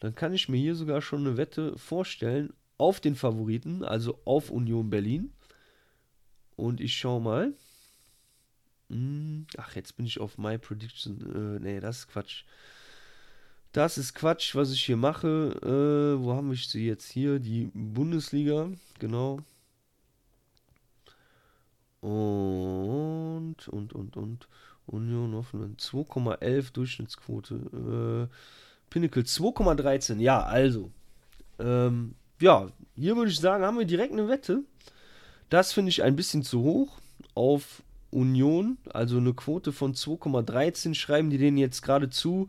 dann 0.01 0.15
kann 0.15 0.35
ich 0.35 0.49
mir 0.49 0.57
hier 0.57 0.75
sogar 0.75 1.03
schon 1.03 1.27
eine 1.27 1.37
Wette 1.37 1.77
vorstellen 1.79 2.53
auf 2.79 3.01
den 3.01 3.15
Favoriten, 3.15 3.85
also 3.85 4.19
auf 4.25 4.51
Union 4.51 4.91
Berlin. 4.91 5.33
Und 6.57 6.81
ich 6.81 6.97
schau 6.97 7.21
mal. 7.21 7.55
Hm, 8.89 9.47
ach, 9.57 9.77
jetzt 9.77 9.97
bin 9.97 10.07
ich 10.07 10.19
auf 10.19 10.39
My 10.39 10.59
Prediction. 10.59 11.57
Äh, 11.57 11.61
nee, 11.61 11.81
das 11.81 11.99
ist 11.99 12.09
Quatsch. 12.09 12.45
Das 13.73 13.99
ist 13.99 14.15
Quatsch, 14.15 14.55
was 14.55 14.73
ich 14.73 14.83
hier 14.83 14.97
mache. 14.97 15.55
Äh, 15.63 16.23
wo 16.23 16.33
haben 16.33 16.51
wir 16.51 16.57
sie 16.57 16.87
jetzt 16.87 17.11
hier? 17.11 17.39
Die 17.39 17.71
Bundesliga, 17.73 18.71
genau. 18.99 19.41
Und, 22.01 23.69
und, 23.69 23.93
und, 23.93 24.17
und. 24.17 24.49
Union 24.87 25.35
Hoffenheim 25.35 25.77
2,11 25.77 26.73
Durchschnittsquote. 26.73 28.29
Äh, 28.29 28.35
Pinnacle 28.91 29.23
2,13. 29.23 30.19
Ja, 30.19 30.43
also. 30.43 30.91
Ähm, 31.59 32.15
ja, 32.41 32.69
hier 32.97 33.17
würde 33.17 33.31
ich 33.31 33.39
sagen, 33.39 33.65
haben 33.65 33.79
wir 33.79 33.87
direkt 33.87 34.13
eine 34.13 34.29
Wette. 34.29 34.63
Das 35.49 35.73
finde 35.73 35.91
ich 35.91 36.03
ein 36.03 36.17
bisschen 36.17 36.43
zu 36.43 36.63
hoch 36.63 36.99
auf 37.35 37.83
Union. 38.11 38.79
Also 38.93 39.19
eine 39.19 39.35
Quote 39.35 39.73
von 39.73 39.95
2,13 39.95 40.95
schreiben 40.95 41.31
die 41.31 41.39
denen 41.39 41.59
jetzt 41.59 41.83
gerade 41.83 42.11
zu 42.11 42.49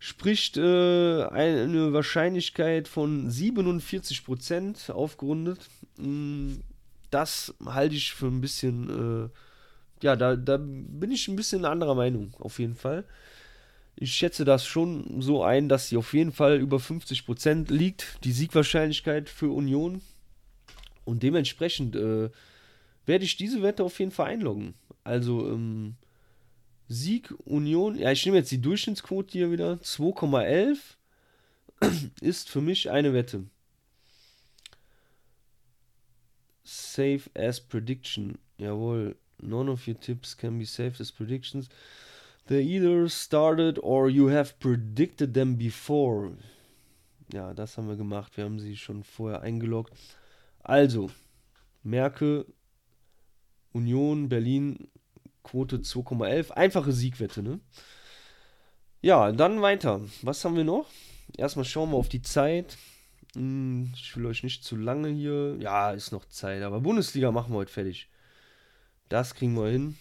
spricht 0.00 0.56
äh, 0.56 1.24
eine 1.24 1.92
Wahrscheinlichkeit 1.92 2.88
von 2.88 3.30
47% 3.30 4.90
aufgerundet. 4.90 5.68
Mm, 5.98 6.54
das 7.10 7.54
halte 7.66 7.94
ich 7.94 8.14
für 8.14 8.26
ein 8.26 8.40
bisschen, 8.40 9.28
äh, 9.28 9.28
ja, 10.02 10.16
da, 10.16 10.36
da 10.36 10.56
bin 10.56 11.12
ich 11.12 11.28
ein 11.28 11.36
bisschen 11.36 11.66
anderer 11.66 11.94
Meinung, 11.94 12.32
auf 12.38 12.58
jeden 12.58 12.76
Fall. 12.76 13.04
Ich 14.02 14.14
schätze 14.14 14.46
das 14.46 14.64
schon 14.64 15.20
so 15.20 15.44
ein, 15.44 15.68
dass 15.68 15.88
sie 15.88 15.98
auf 15.98 16.14
jeden 16.14 16.32
Fall 16.32 16.58
über 16.58 16.78
50% 16.78 17.70
liegt, 17.70 18.24
die 18.24 18.32
Siegwahrscheinlichkeit 18.32 19.28
für 19.28 19.50
Union. 19.50 20.00
Und 21.04 21.22
dementsprechend 21.22 21.94
äh, 21.96 22.30
werde 23.04 23.24
ich 23.26 23.36
diese 23.36 23.62
Wette 23.62 23.84
auf 23.84 23.98
jeden 23.98 24.10
Fall 24.10 24.28
einloggen. 24.28 24.72
Also, 25.04 25.46
ähm, 25.50 25.96
Sieg 26.88 27.34
Union, 27.44 27.98
ja, 27.98 28.10
ich 28.10 28.24
nehme 28.24 28.38
jetzt 28.38 28.50
die 28.50 28.62
Durchschnittsquote 28.62 29.32
hier 29.32 29.52
wieder, 29.52 29.74
2,11 29.74 30.78
ist 32.22 32.48
für 32.48 32.62
mich 32.62 32.90
eine 32.90 33.12
Wette. 33.12 33.44
Safe 36.64 37.22
as 37.34 37.60
prediction. 37.60 38.38
Jawohl. 38.56 39.14
None 39.42 39.70
of 39.70 39.86
your 39.86 39.98
tips 40.00 40.36
can 40.36 40.58
be 40.58 40.64
saved 40.64 41.00
as 41.00 41.12
predictions. 41.12 41.68
They 42.50 42.62
either 42.62 43.08
started 43.08 43.78
or 43.78 44.10
you 44.10 44.28
have 44.30 44.58
predicted 44.58 45.34
them 45.34 45.56
before. 45.56 46.32
Ja, 47.32 47.54
das 47.54 47.78
haben 47.78 47.86
wir 47.86 47.94
gemacht. 47.94 48.36
Wir 48.36 48.42
haben 48.42 48.58
sie 48.58 48.76
schon 48.76 49.04
vorher 49.04 49.42
eingeloggt. 49.42 49.92
Also, 50.58 51.12
merke, 51.84 52.44
Union 53.72 54.28
Berlin 54.28 54.88
Quote 55.44 55.76
2,11. 55.76 56.50
Einfache 56.50 56.90
Siegwette, 56.90 57.44
ne? 57.44 57.60
Ja, 59.00 59.30
dann 59.30 59.62
weiter. 59.62 60.00
Was 60.22 60.44
haben 60.44 60.56
wir 60.56 60.64
noch? 60.64 60.88
Erstmal 61.36 61.64
schauen 61.64 61.92
wir 61.92 61.98
auf 61.98 62.08
die 62.08 62.22
Zeit. 62.22 62.76
Hm, 63.36 63.92
ich 63.94 64.16
will 64.16 64.26
euch 64.26 64.42
nicht 64.42 64.64
zu 64.64 64.74
lange 64.74 65.10
hier. 65.10 65.56
Ja, 65.60 65.92
ist 65.92 66.10
noch 66.10 66.24
Zeit. 66.24 66.64
Aber 66.64 66.80
Bundesliga 66.80 67.30
machen 67.30 67.52
wir 67.52 67.58
heute 67.58 67.72
fertig. 67.72 68.08
Das 69.08 69.36
kriegen 69.36 69.54
wir 69.54 69.68
hin. 69.68 69.96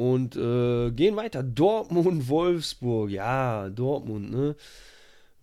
Und 0.00 0.34
äh, 0.34 0.90
gehen 0.92 1.14
weiter. 1.16 1.42
Dortmund, 1.42 2.30
Wolfsburg. 2.30 3.10
Ja, 3.10 3.68
Dortmund, 3.68 4.30
ne? 4.30 4.56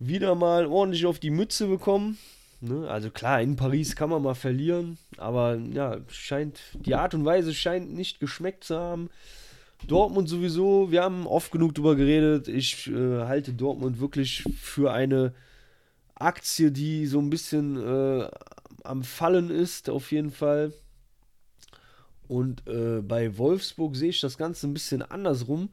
Wieder 0.00 0.34
mal 0.34 0.66
ordentlich 0.66 1.06
auf 1.06 1.20
die 1.20 1.30
Mütze 1.30 1.68
bekommen. 1.68 2.18
Ne? 2.60 2.88
Also 2.88 3.10
klar, 3.10 3.40
in 3.40 3.54
Paris 3.54 3.94
kann 3.94 4.10
man 4.10 4.20
mal 4.20 4.34
verlieren, 4.34 4.98
aber 5.16 5.54
ja, 5.72 5.98
scheint, 6.08 6.58
die 6.74 6.96
Art 6.96 7.14
und 7.14 7.24
Weise 7.24 7.54
scheint 7.54 7.94
nicht 7.94 8.18
geschmeckt 8.18 8.64
zu 8.64 8.76
haben. 8.76 9.10
Dortmund 9.86 10.28
sowieso, 10.28 10.90
wir 10.90 11.04
haben 11.04 11.28
oft 11.28 11.52
genug 11.52 11.76
drüber 11.76 11.94
geredet. 11.94 12.48
Ich 12.48 12.88
äh, 12.88 13.22
halte 13.26 13.52
Dortmund 13.52 14.00
wirklich 14.00 14.42
für 14.60 14.92
eine 14.92 15.34
Aktie, 16.16 16.72
die 16.72 17.06
so 17.06 17.20
ein 17.20 17.30
bisschen 17.30 17.76
äh, 17.76 18.28
am 18.82 19.04
Fallen 19.04 19.50
ist, 19.50 19.88
auf 19.88 20.10
jeden 20.10 20.32
Fall. 20.32 20.72
Und 22.28 22.66
äh, 22.68 23.00
bei 23.00 23.36
Wolfsburg 23.38 23.96
sehe 23.96 24.10
ich 24.10 24.20
das 24.20 24.38
Ganze 24.38 24.66
ein 24.66 24.74
bisschen 24.74 25.02
andersrum. 25.02 25.70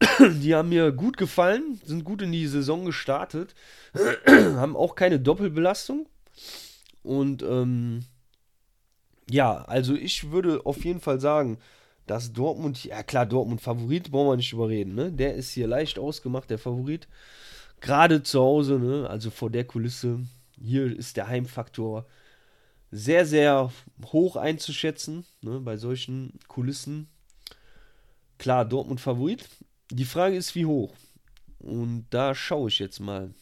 Die 0.40 0.54
haben 0.54 0.68
mir 0.68 0.92
gut 0.92 1.16
gefallen, 1.16 1.80
sind 1.84 2.04
gut 2.04 2.20
in 2.22 2.32
die 2.32 2.46
Saison 2.46 2.84
gestartet, 2.84 3.54
haben 4.26 4.76
auch 4.76 4.96
keine 4.96 5.20
Doppelbelastung. 5.20 6.08
Und 7.02 7.42
ähm, 7.42 8.04
ja, 9.30 9.62
also 9.62 9.94
ich 9.94 10.30
würde 10.30 10.66
auf 10.66 10.84
jeden 10.84 11.00
Fall 11.00 11.20
sagen, 11.20 11.58
dass 12.06 12.32
Dortmund, 12.32 12.84
ja 12.84 13.02
klar, 13.02 13.26
Dortmund 13.26 13.60
Favorit, 13.60 14.10
brauchen 14.10 14.28
wir 14.28 14.36
nicht 14.36 14.52
überreden, 14.52 14.94
ne? 14.94 15.12
Der 15.12 15.34
ist 15.34 15.52
hier 15.52 15.68
leicht 15.68 15.98
ausgemacht, 15.98 16.50
der 16.50 16.58
Favorit. 16.58 17.06
Gerade 17.80 18.22
zu 18.22 18.40
Hause, 18.40 18.78
ne? 18.78 19.08
Also 19.08 19.30
vor 19.30 19.50
der 19.50 19.64
Kulisse. 19.64 20.20
Hier 20.60 20.96
ist 20.96 21.16
der 21.16 21.28
Heimfaktor 21.28 22.06
sehr, 22.92 23.24
sehr 23.24 23.72
hoch 24.12 24.36
einzuschätzen, 24.36 25.24
ne? 25.40 25.58
Bei 25.60 25.76
solchen 25.78 26.38
Kulissen. 26.46 27.08
Klar, 28.38 28.66
Dortmund 28.66 29.00
Favorit. 29.00 29.48
Die 29.90 30.04
Frage 30.04 30.36
ist, 30.36 30.54
wie 30.54 30.66
hoch? 30.66 30.94
Und 31.58 32.06
da 32.10 32.34
schaue 32.34 32.68
ich 32.68 32.78
jetzt 32.78 33.00
mal. 33.00 33.34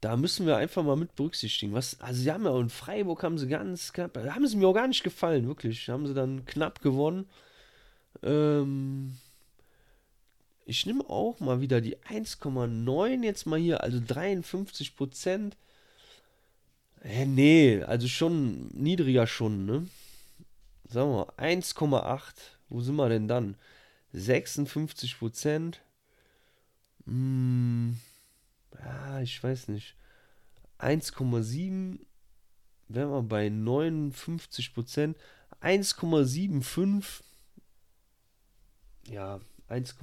Da 0.00 0.16
müssen 0.16 0.46
wir 0.46 0.56
einfach 0.56 0.82
mal 0.82 0.96
mit 0.96 1.14
berücksichtigen. 1.14 1.72
Was, 1.74 2.00
also 2.00 2.20
sie 2.20 2.30
haben 2.32 2.44
ja 2.44 2.58
in 2.58 2.70
Freiburg 2.70 3.22
haben 3.22 3.38
sie 3.38 3.48
ganz 3.48 3.92
knapp, 3.92 4.16
haben 4.16 4.46
sie 4.46 4.56
mir 4.56 4.66
auch 4.68 4.74
gar 4.74 4.88
nicht 4.88 5.04
gefallen, 5.04 5.46
wirklich. 5.46 5.88
Haben 5.88 6.06
sie 6.06 6.14
dann 6.14 6.44
knapp 6.44 6.80
gewonnen. 6.82 7.28
Ähm, 8.22 9.16
ich 10.64 10.86
nehme 10.86 11.08
auch 11.08 11.38
mal 11.40 11.60
wieder 11.60 11.80
die 11.80 11.98
1,9 11.98 13.24
jetzt 13.24 13.46
mal 13.46 13.58
hier, 13.58 13.82
also 13.82 14.00
53 14.04 14.96
Prozent. 14.96 15.56
Äh, 17.08 17.24
nee, 17.24 17.82
also 17.84 18.06
schon 18.06 18.68
niedriger 18.74 19.26
schon, 19.26 19.64
ne? 19.64 19.88
Sagen 20.88 21.10
wir 21.10 21.26
mal, 21.26 21.32
1,8. 21.38 22.34
Wo 22.68 22.82
sind 22.82 22.96
wir 22.96 23.08
denn 23.08 23.26
dann? 23.28 23.56
56 24.12 25.18
Prozent. 25.18 25.80
Hm, 27.06 27.98
ja, 28.78 29.20
ich 29.20 29.42
weiß 29.42 29.68
nicht. 29.68 29.96
1,7 30.78 31.98
wären 32.88 33.10
wir 33.10 33.22
bei 33.22 33.48
59 33.48 34.74
Prozent. 34.74 35.16
1,75. 35.62 37.22
Ja, 39.08 39.40
1, 39.68 39.96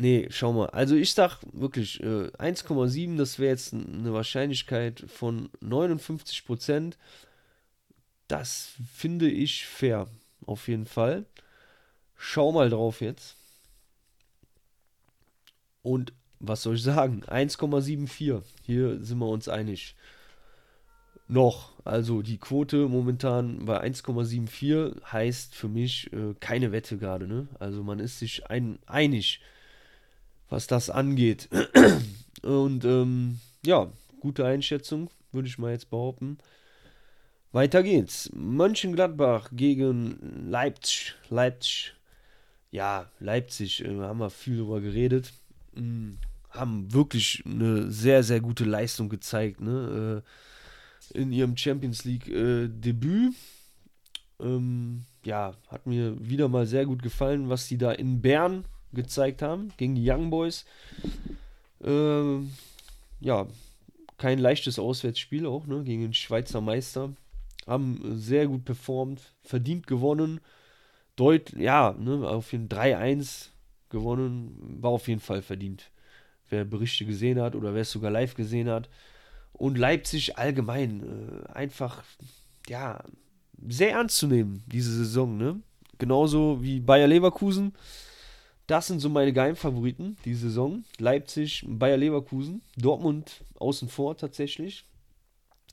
Nee, 0.00 0.28
schau 0.30 0.54
mal. 0.54 0.70
Also 0.70 0.94
ich 0.94 1.12
sag 1.12 1.40
wirklich, 1.52 2.02
äh, 2.02 2.30
1,7, 2.38 3.18
das 3.18 3.38
wäre 3.38 3.50
jetzt 3.50 3.74
eine 3.74 4.14
Wahrscheinlichkeit 4.14 5.04
von 5.08 5.50
59 5.60 6.46
Prozent. 6.46 6.96
Das 8.26 8.70
finde 8.90 9.28
ich 9.28 9.66
fair, 9.66 10.06
auf 10.46 10.68
jeden 10.68 10.86
Fall. 10.86 11.26
Schau 12.16 12.50
mal 12.50 12.70
drauf 12.70 13.02
jetzt. 13.02 13.36
Und 15.82 16.14
was 16.38 16.62
soll 16.62 16.76
ich 16.76 16.82
sagen? 16.82 17.22
1,74. 17.24 18.42
Hier 18.62 19.04
sind 19.04 19.18
wir 19.18 19.28
uns 19.28 19.50
einig. 19.50 19.96
Noch. 21.28 21.72
Also 21.84 22.22
die 22.22 22.38
Quote 22.38 22.88
momentan 22.88 23.66
bei 23.66 23.82
1,74 23.84 25.12
heißt 25.12 25.54
für 25.54 25.68
mich 25.68 26.10
äh, 26.14 26.32
keine 26.40 26.72
Wette 26.72 26.96
gerade. 26.96 27.26
Ne? 27.26 27.48
Also 27.58 27.82
man 27.82 27.98
ist 27.98 28.18
sich 28.18 28.48
ein, 28.48 28.78
einig, 28.86 29.42
was 30.50 30.66
das 30.66 30.90
angeht. 30.90 31.48
Und 32.42 32.84
ähm, 32.84 33.40
ja, 33.64 33.90
gute 34.20 34.44
Einschätzung, 34.44 35.08
würde 35.32 35.48
ich 35.48 35.58
mal 35.58 35.72
jetzt 35.72 35.90
behaupten. 35.90 36.36
Weiter 37.52 37.82
geht's. 37.82 38.30
Mönchengladbach 38.34 39.50
gegen 39.52 40.48
Leipzig. 40.50 41.14
Leipzig 41.30 41.94
ja, 42.70 43.10
Leipzig, 43.18 43.84
äh, 43.84 44.00
haben 44.00 44.20
wir 44.20 44.30
viel 44.30 44.58
drüber 44.58 44.80
geredet, 44.80 45.32
mh, 45.74 45.80
hm, 45.80 46.18
haben 46.50 46.92
wirklich 46.92 47.44
eine 47.46 47.90
sehr, 47.90 48.22
sehr 48.24 48.40
gute 48.40 48.64
Leistung 48.64 49.08
gezeigt. 49.08 49.60
Ne? 49.60 50.22
Äh, 51.14 51.18
in 51.18 51.32
ihrem 51.32 51.56
Champions 51.56 52.04
League 52.04 52.28
äh. 52.28 52.68
Ähm, 54.40 55.02
ja, 55.24 55.54
hat 55.68 55.86
mir 55.86 56.16
wieder 56.18 56.48
mal 56.48 56.66
sehr 56.66 56.86
gut 56.86 57.02
gefallen, 57.02 57.48
was 57.48 57.68
die 57.68 57.78
da 57.78 57.92
in 57.92 58.20
Bern 58.20 58.64
gezeigt 58.92 59.42
haben 59.42 59.72
gegen 59.76 59.94
die 59.94 60.08
Young 60.08 60.30
Boys. 60.30 60.64
Ähm, 61.82 62.52
ja, 63.20 63.46
kein 64.18 64.38
leichtes 64.38 64.78
Auswärtsspiel 64.78 65.46
auch, 65.46 65.66
ne, 65.66 65.82
gegen 65.82 66.02
den 66.02 66.14
Schweizer 66.14 66.60
Meister. 66.60 67.14
Haben 67.66 68.18
sehr 68.18 68.46
gut 68.46 68.64
performt, 68.64 69.20
verdient 69.42 69.86
gewonnen. 69.86 70.40
Deut 71.16 71.52
ja, 71.56 71.94
ne, 71.98 72.28
auf 72.28 72.52
jeden 72.52 72.68
3-1 72.68 73.48
gewonnen, 73.90 74.78
war 74.80 74.90
auf 74.90 75.08
jeden 75.08 75.20
Fall 75.20 75.42
verdient. 75.42 75.90
Wer 76.48 76.64
Berichte 76.64 77.04
gesehen 77.04 77.40
hat 77.40 77.54
oder 77.54 77.74
wer 77.74 77.82
es 77.82 77.90
sogar 77.90 78.10
live 78.10 78.34
gesehen 78.34 78.68
hat. 78.68 78.88
Und 79.52 79.78
Leipzig 79.78 80.38
allgemein 80.38 81.02
äh, 81.02 81.52
einfach, 81.52 82.02
ja, 82.68 83.04
sehr 83.68 83.92
ernst 83.92 84.16
zu 84.16 84.26
nehmen, 84.26 84.62
diese 84.66 84.92
Saison, 84.92 85.36
ne? 85.36 85.60
Genauso 85.98 86.62
wie 86.62 86.80
Bayer 86.80 87.06
Leverkusen. 87.06 87.74
Das 88.70 88.86
sind 88.86 89.00
so 89.00 89.08
meine 89.08 89.32
Geheimfavoriten 89.32 90.16
die 90.24 90.34
Saison. 90.34 90.84
Leipzig, 90.98 91.64
Bayer 91.66 91.96
Leverkusen, 91.96 92.62
Dortmund 92.76 93.42
außen 93.56 93.88
vor 93.88 94.16
tatsächlich. 94.16 94.84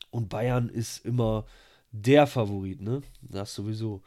Und 0.09 0.29
Bayern 0.29 0.67
ist 0.67 1.05
immer 1.05 1.45
der 1.91 2.25
Favorit, 2.25 2.81
ne? 2.81 3.03
Das 3.21 3.53
sowieso. 3.53 4.01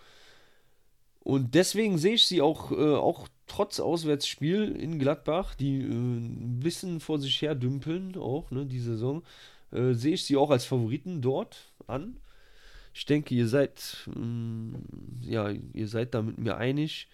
Und 1.21 1.55
deswegen 1.55 1.99
sehe 1.99 2.15
ich 2.15 2.27
sie 2.27 2.43
auch, 2.43 2.73
äh, 2.73 2.97
auch 2.97 3.29
trotz 3.47 3.79
Auswärtsspiel 3.79 4.73
in 4.73 4.99
Gladbach, 4.99 5.55
die 5.55 5.83
äh, 5.83 5.93
ein 5.93 6.59
bisschen 6.59 6.99
vor 6.99 7.21
sich 7.21 7.41
her 7.43 7.55
dümpeln, 7.55 8.17
auch, 8.17 8.51
ne, 8.51 8.67
die 8.67 8.81
Saison, 8.81 9.23
äh, 9.71 9.93
sehe 9.93 10.15
ich 10.15 10.25
sie 10.25 10.37
auch 10.37 10.51
als 10.51 10.65
Favoriten 10.65 11.23
dort 11.23 11.73
an. 11.87 12.17
Ich 12.93 13.07
denke, 13.07 13.37
ihr 13.37 13.47
seid, 13.47 14.09
mh, 14.09 14.17
mm, 14.17 15.21
ja, 15.23 15.49
ihr 15.75 15.87
seid 15.87 16.13
da 16.13 16.23
mit 16.23 16.39
mir 16.39 16.57
einig. 16.57 17.07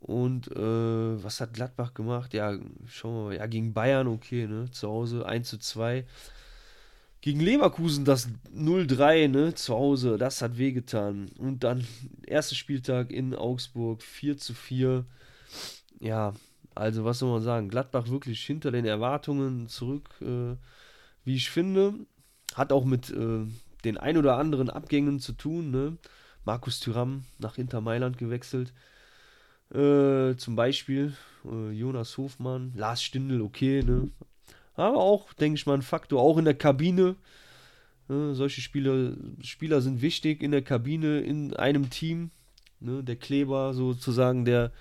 Und 0.00 0.50
äh, 0.56 1.22
was 1.22 1.40
hat 1.40 1.52
Gladbach 1.52 1.92
gemacht? 1.94 2.32
Ja, 2.32 2.58
schauen 2.86 3.14
wir 3.14 3.24
mal. 3.24 3.36
Ja, 3.36 3.46
gegen 3.46 3.74
Bayern, 3.74 4.08
okay, 4.08 4.46
ne? 4.46 4.70
Zu 4.70 4.88
Hause 4.88 5.26
1 5.26 5.48
zu 5.48 5.58
2. 5.58 6.06
Gegen 7.20 7.40
Leverkusen 7.40 8.06
das 8.06 8.28
0-3, 8.54 9.28
ne? 9.28 9.54
Zu 9.54 9.74
Hause, 9.74 10.16
das 10.16 10.40
hat 10.40 10.56
wehgetan. 10.56 11.30
Und 11.38 11.64
dann 11.64 11.86
erster 12.26 12.54
Spieltag 12.54 13.12
in 13.12 13.34
Augsburg 13.34 14.02
4 14.02 14.38
zu 14.38 14.54
4. 14.54 15.04
Ja, 16.00 16.32
also 16.74 17.04
was 17.04 17.18
soll 17.18 17.30
man 17.30 17.42
sagen? 17.42 17.68
Gladbach 17.68 18.08
wirklich 18.08 18.42
hinter 18.42 18.70
den 18.70 18.86
Erwartungen 18.86 19.68
zurück, 19.68 20.08
äh, 20.22 20.56
wie 21.24 21.36
ich 21.36 21.50
finde. 21.50 21.94
Hat 22.54 22.72
auch 22.72 22.86
mit 22.86 23.10
äh, 23.10 23.44
den 23.84 23.98
ein 23.98 24.16
oder 24.16 24.38
anderen 24.38 24.70
Abgängen 24.70 25.20
zu 25.20 25.32
tun. 25.32 25.70
Ne? 25.70 25.98
Markus 26.46 26.80
Thüram 26.80 27.24
nach 27.38 27.58
Inter 27.58 27.82
Mailand 27.82 28.16
gewechselt. 28.16 28.72
Äh, 29.72 30.36
zum 30.36 30.56
Beispiel 30.56 31.14
äh, 31.44 31.70
Jonas 31.70 32.18
Hofmann, 32.18 32.72
Lars 32.74 33.02
Stindl, 33.02 33.40
okay, 33.40 33.82
ne? 33.82 34.10
Aber 34.74 34.98
auch, 34.98 35.32
denke 35.34 35.56
ich 35.56 35.66
mal, 35.66 35.74
ein 35.74 35.82
Faktor, 35.82 36.20
auch 36.20 36.38
in 36.38 36.44
der 36.44 36.54
Kabine. 36.54 37.16
Ne? 38.08 38.34
solche 38.34 38.60
Spieler, 38.60 39.12
Spieler 39.42 39.80
sind 39.80 40.02
wichtig 40.02 40.42
in 40.42 40.50
der 40.50 40.62
Kabine, 40.62 41.20
in 41.20 41.54
einem 41.54 41.90
Team. 41.90 42.30
Ne? 42.80 43.04
Der 43.04 43.16
Kleber 43.16 43.74
sozusagen, 43.74 44.44
der, 44.44 44.72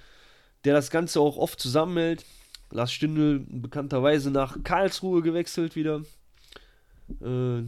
der 0.63 0.73
das 0.73 0.89
Ganze 0.89 1.19
auch 1.19 1.38
oft 1.38 1.60
zusammenhält. 1.60 2.25
Lars 2.71 2.91
Stindl 2.91 3.45
bekannterweise 3.47 4.32
nach 4.32 4.63
Karlsruhe 4.63 5.21
gewechselt 5.21 5.75
wieder. 5.75 6.04
Äh, 7.21 7.63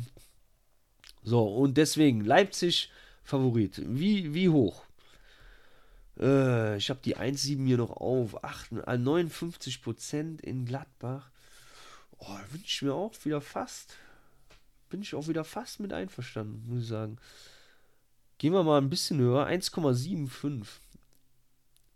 so, 1.23 1.47
und 1.47 1.77
deswegen 1.77 2.21
Leipzig 2.21 2.89
Favorit. 3.23 3.81
Wie, 3.85 4.33
wie 4.33 4.49
hoch? 4.49 4.85
Äh, 6.19 6.77
ich 6.77 6.89
habe 6.89 6.99
die 7.03 7.17
1,7 7.17 7.65
hier 7.65 7.77
noch 7.77 7.91
auf. 7.91 8.43
8, 8.43 8.73
59% 8.73 10.41
in 10.41 10.65
Gladbach. 10.65 11.31
Oh, 12.17 12.37
wünsche 12.51 12.65
ich 12.65 12.81
mir 12.81 12.93
auch 12.93 13.13
wieder 13.23 13.41
fast. 13.41 13.95
Bin 14.89 15.01
ich 15.01 15.15
auch 15.15 15.27
wieder 15.27 15.43
fast 15.43 15.79
mit 15.79 15.93
einverstanden, 15.93 16.63
muss 16.67 16.83
ich 16.83 16.89
sagen. 16.89 17.17
Gehen 18.37 18.53
wir 18.53 18.63
mal 18.63 18.79
ein 18.79 18.89
bisschen 18.89 19.19
höher. 19.19 19.47
1,75. 19.47 20.65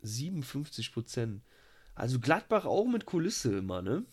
57% 0.04 1.40
Also 1.94 2.20
Gladbach 2.20 2.64
auch 2.64 2.86
mit 2.86 3.06
Kulisse 3.06 3.58
immer, 3.58 3.82
ne? 3.82 4.04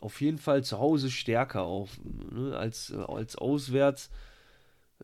Auf 0.00 0.20
jeden 0.20 0.38
Fall 0.38 0.64
zu 0.64 0.78
Hause 0.78 1.10
stärker 1.10 1.62
auch, 1.62 1.88
ne? 2.04 2.56
als, 2.56 2.92
als 2.92 3.36
auswärts. 3.36 4.10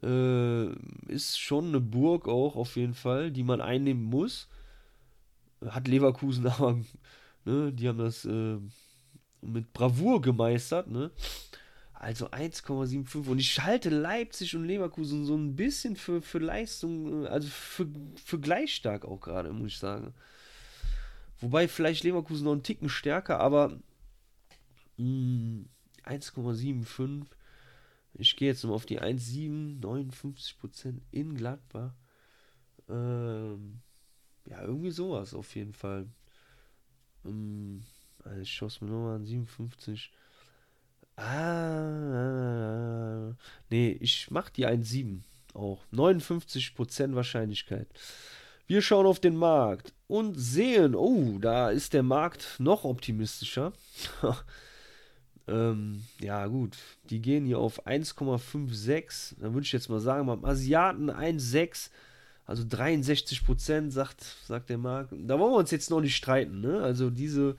Äh, 0.02 0.70
ist 1.08 1.38
schon 1.38 1.68
eine 1.68 1.80
Burg 1.80 2.28
auch 2.28 2.56
auf 2.56 2.76
jeden 2.76 2.94
Fall, 2.94 3.30
die 3.30 3.42
man 3.42 3.60
einnehmen 3.60 4.04
muss. 4.04 4.48
Hat 5.66 5.88
Leverkusen 5.88 6.46
aber, 6.46 6.80
ne, 7.44 7.72
die 7.72 7.88
haben 7.88 7.98
das 7.98 8.24
äh, 8.24 8.58
mit 9.42 9.72
Bravour 9.72 10.22
gemeistert, 10.22 10.88
ne? 10.88 11.10
Also 11.92 12.30
1,75 12.30 13.28
und 13.28 13.38
ich 13.38 13.60
halte 13.60 13.90
Leipzig 13.90 14.56
und 14.56 14.64
Leverkusen 14.64 15.26
so 15.26 15.36
ein 15.36 15.54
bisschen 15.54 15.96
für, 15.96 16.22
für 16.22 16.38
Leistung, 16.38 17.26
also 17.26 17.46
für, 17.48 17.86
für 18.24 18.40
gleich 18.40 18.74
stark 18.74 19.04
auch 19.04 19.20
gerade, 19.20 19.52
muss 19.52 19.72
ich 19.72 19.78
sagen. 19.78 20.14
Wobei 21.40 21.68
vielleicht 21.68 22.04
Leverkusen 22.04 22.44
noch 22.44 22.52
einen 22.52 22.62
Ticken 22.62 22.88
stärker, 22.88 23.40
aber 23.40 23.78
1,75 24.98 27.26
ich 28.14 28.36
gehe 28.36 28.48
jetzt 28.48 28.64
mal 28.64 28.72
auf 28.72 28.86
die 28.86 29.00
1,7, 29.00 29.80
59% 29.80 31.00
in 31.10 31.34
Gladbach. 31.34 31.94
Ähm, 32.88 33.80
ja, 34.46 34.62
irgendwie 34.62 34.90
sowas 34.90 35.34
auf 35.34 35.54
jeden 35.54 35.72
Fall. 35.72 36.08
Ähm, 37.24 37.82
also 38.24 38.40
ich 38.40 38.52
schaue 38.52 38.68
es 38.68 38.80
mir 38.80 38.88
nochmal 38.88 39.16
an, 39.16 39.24
57. 39.24 40.10
Ah, 41.16 41.80
nee, 43.68 43.90
ich 44.00 44.30
mache 44.30 44.52
die 44.52 44.66
1,7 44.66 45.20
auch. 45.54 45.84
59% 45.92 47.14
Wahrscheinlichkeit. 47.14 47.88
Wir 48.66 48.82
schauen 48.82 49.06
auf 49.06 49.20
den 49.20 49.36
Markt 49.36 49.92
und 50.06 50.34
sehen, 50.34 50.94
oh, 50.94 51.38
da 51.40 51.70
ist 51.70 51.92
der 51.92 52.02
Markt 52.04 52.56
noch 52.58 52.84
optimistischer. 52.84 53.72
Ähm, 55.50 56.04
ja, 56.20 56.46
gut. 56.46 56.76
Die 57.10 57.20
gehen 57.20 57.44
hier 57.44 57.58
auf 57.58 57.86
1,56. 57.86 59.34
Dann 59.40 59.52
würde 59.52 59.64
ich 59.64 59.72
jetzt 59.72 59.90
mal 59.90 60.00
sagen, 60.00 60.26
beim 60.26 60.44
Asiaten 60.44 61.10
1,6. 61.10 61.90
Also 62.46 62.64
63 62.68 63.44
Prozent, 63.44 63.92
sagt, 63.92 64.24
sagt 64.46 64.70
der 64.70 64.78
Markt. 64.78 65.12
Da 65.12 65.38
wollen 65.38 65.52
wir 65.52 65.58
uns 65.58 65.70
jetzt 65.70 65.90
noch 65.90 66.00
nicht 66.00 66.16
streiten. 66.16 66.60
Ne? 66.60 66.80
Also 66.80 67.10
diese 67.10 67.56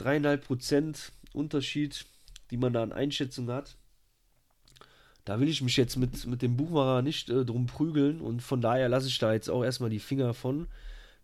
3,5 0.00 0.36
Prozent 0.38 1.12
Unterschied, 1.32 2.06
die 2.50 2.56
man 2.56 2.72
da 2.72 2.82
an 2.82 2.92
Einschätzung 2.92 3.48
hat. 3.48 3.76
Da 5.24 5.40
will 5.40 5.48
ich 5.48 5.60
mich 5.60 5.76
jetzt 5.76 5.96
mit, 5.96 6.26
mit 6.26 6.40
dem 6.40 6.56
Buchmacher 6.56 7.02
nicht 7.02 7.28
äh, 7.28 7.44
drum 7.44 7.66
prügeln 7.66 8.20
und 8.20 8.42
von 8.42 8.62
daher 8.62 8.88
lasse 8.88 9.08
ich 9.08 9.18
da 9.18 9.32
jetzt 9.34 9.50
auch 9.50 9.62
erstmal 9.62 9.90
die 9.90 9.98
Finger 9.98 10.32
von. 10.32 10.68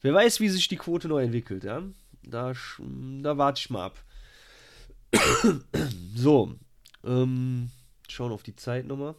Wer 0.03 0.12
weiß, 0.12 0.40
wie 0.40 0.50
sich 0.50 0.68
die 0.68 0.77
Quote 0.77 1.09
neu 1.09 1.22
entwickelt, 1.22 1.64
ja? 1.64 1.83
Da, 2.22 2.53
da 3.22 3.38
warte 3.38 3.61
ich 3.61 3.70
mal 3.70 3.87
ab. 3.87 4.05
so, 6.14 6.55
ähm, 7.05 7.70
schauen 8.09 8.33
auf 8.33 8.42
die 8.42 8.57
Zeit 8.57 8.87
nochmal. 8.87 9.14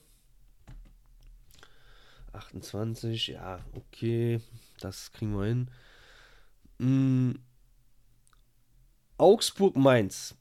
28, 2.33 3.27
ja, 3.27 3.59
okay, 3.73 4.41
das 4.79 5.11
kriegen 5.11 5.37
wir 5.37 5.45
hin. 5.45 5.71
Mhm. 6.77 7.39
Augsburg-Mainz. 9.17 10.35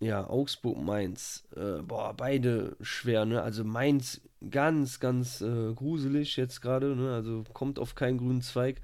Ja, 0.00 0.28
Augsburg-Mainz. 0.28 1.44
Äh, 1.54 1.82
boah, 1.82 2.14
beide 2.14 2.76
schwer, 2.80 3.26
ne? 3.26 3.42
Also 3.42 3.64
Mainz 3.64 4.22
ganz, 4.48 5.00
ganz 5.00 5.40
äh, 5.40 5.74
gruselig 5.74 6.36
jetzt 6.36 6.62
gerade, 6.62 6.96
ne? 6.96 7.12
Also 7.12 7.44
kommt 7.52 7.78
auf 7.78 7.94
keinen 7.94 8.18
grünen 8.18 8.42
Zweig. 8.42 8.80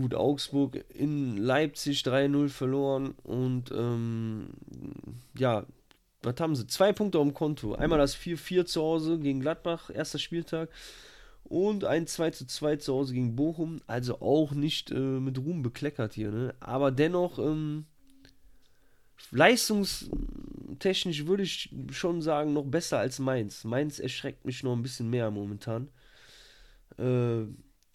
Gut, 0.00 0.14
Augsburg 0.14 0.82
in 0.94 1.36
Leipzig 1.36 2.00
3-0 2.00 2.48
verloren 2.48 3.10
und 3.22 3.70
ähm, 3.70 4.46
ja, 5.36 5.66
was 6.22 6.36
haben 6.38 6.56
sie? 6.56 6.66
Zwei 6.66 6.94
Punkte 6.94 7.18
auf 7.18 7.26
dem 7.26 7.34
Konto. 7.34 7.74
Einmal 7.74 7.98
das 7.98 8.16
4-4 8.16 8.64
zu 8.64 8.80
Hause 8.80 9.18
gegen 9.18 9.40
Gladbach, 9.40 9.90
erster 9.92 10.18
Spieltag. 10.18 10.70
Und 11.44 11.84
ein 11.84 12.06
2-2 12.06 12.78
zu 12.78 12.94
Hause 12.94 13.12
gegen 13.12 13.36
Bochum. 13.36 13.82
Also 13.86 14.22
auch 14.22 14.52
nicht 14.52 14.90
äh, 14.90 14.94
mit 14.94 15.36
Ruhm 15.38 15.60
bekleckert 15.62 16.14
hier. 16.14 16.30
Ne? 16.30 16.54
Aber 16.60 16.90
dennoch, 16.90 17.38
ähm, 17.38 17.84
leistungstechnisch 19.32 21.26
würde 21.26 21.42
ich 21.42 21.68
schon 21.90 22.22
sagen, 22.22 22.54
noch 22.54 22.64
besser 22.64 22.98
als 22.98 23.18
Mainz. 23.18 23.64
Mainz 23.64 23.98
erschreckt 23.98 24.46
mich 24.46 24.62
noch 24.62 24.72
ein 24.74 24.82
bisschen 24.82 25.10
mehr 25.10 25.30
momentan. 25.30 25.88
Äh, 26.96 27.44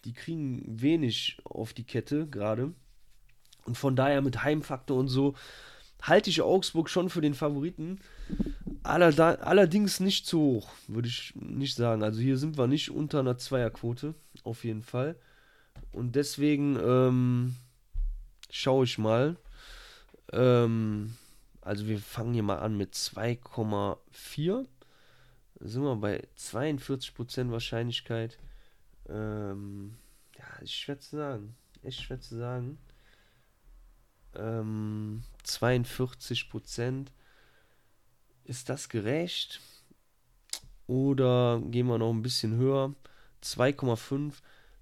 die 0.06 0.14
kriegen 0.14 0.64
wenig 0.66 1.38
auf 1.44 1.74
die 1.74 1.84
Kette 1.84 2.28
gerade. 2.28 2.74
Und 3.66 3.78
von 3.78 3.96
daher 3.96 4.22
mit 4.22 4.44
Heimfaktor 4.44 4.98
und 4.98 5.08
so 5.08 5.36
halte 6.02 6.30
ich 6.30 6.42
Augsburg 6.42 6.90
schon 6.90 7.10
für 7.10 7.22
den 7.22 7.34
Favoriten. 7.34 8.00
allerdings 8.84 10.00
nicht 10.00 10.28
zu 10.28 10.40
hoch, 10.40 10.70
würde 10.88 11.08
ich 11.08 11.34
nicht 11.36 11.76
sagen. 11.76 12.04
Also 12.04 12.22
hier 12.22 12.38
sind 12.38 12.58
wir 12.58 12.68
nicht 12.68 12.92
unter 12.92 13.20
einer 13.20 13.38
Zweierquote, 13.38 14.14
auf 14.44 14.64
jeden 14.64 14.84
Fall. 14.84 15.16
Und 15.92 16.16
deswegen 16.16 16.78
ähm, 16.80 17.56
schaue 18.52 18.86
ich 18.86 18.98
mal. 19.00 19.38
Ähm, 20.32 21.16
also 21.62 21.88
wir 21.88 21.98
fangen 21.98 22.34
hier 22.34 22.44
mal 22.44 22.60
an 22.60 22.78
mit 22.78 22.94
2,4. 22.94 24.68
Sind 25.62 25.84
wir 25.84 25.96
bei 25.96 26.28
42% 26.38 27.50
Wahrscheinlichkeit. 27.50 28.38
Ähm, 29.10 29.98
ja, 30.38 30.62
ist 30.62 30.74
schwer 30.74 31.00
zu 31.00 31.18
sagen. 31.18 31.56
Echt 31.84 32.02
schwer 32.02 32.20
zu 32.20 32.36
sagen. 32.38 32.78
Ähm, 34.36 35.24
42%. 35.46 37.08
Ist 38.44 38.70
das 38.70 38.90
gerecht? 38.90 39.62
Oder 40.88 41.62
gehen 41.66 41.88
wir 41.88 41.98
noch 41.98 42.14
ein 42.14 42.22
bisschen 42.22 42.56
höher? 42.58 42.94
2,5, 43.44 44.34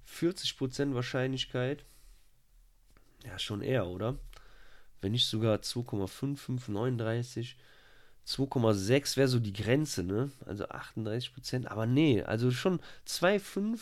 40% 0.07 0.93
Wahrscheinlichkeit. 0.93 1.85
Ja, 3.25 3.39
schon 3.39 3.61
eher, 3.61 3.87
oder? 3.87 4.17
Wenn 5.01 5.13
nicht 5.13 5.27
sogar 5.27 5.57
2,55, 5.57 6.71
39. 6.71 7.57
2,6 8.25 9.17
wäre 9.17 9.27
so 9.27 9.39
die 9.39 9.53
Grenze, 9.53 10.03
ne? 10.03 10.31
Also 10.45 10.65
38%. 10.65 11.67
Aber 11.67 11.85
nee, 11.85 12.21
also 12.21 12.51
schon 12.51 12.79
2,5, 13.07 13.79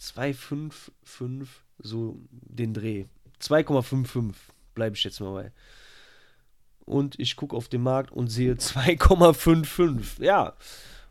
2,55, 0.00 1.46
so 1.78 2.18
den 2.30 2.74
Dreh. 2.74 3.04
2,55 3.40 4.34
bleibe 4.74 4.96
ich 4.96 5.04
jetzt 5.04 5.20
mal 5.20 5.32
bei 5.32 5.52
und 6.86 7.18
ich 7.18 7.36
gucke 7.36 7.54
auf 7.54 7.68
den 7.68 7.82
Markt 7.82 8.12
und 8.12 8.28
sehe 8.28 8.54
2,55. 8.54 10.22
Ja, 10.22 10.54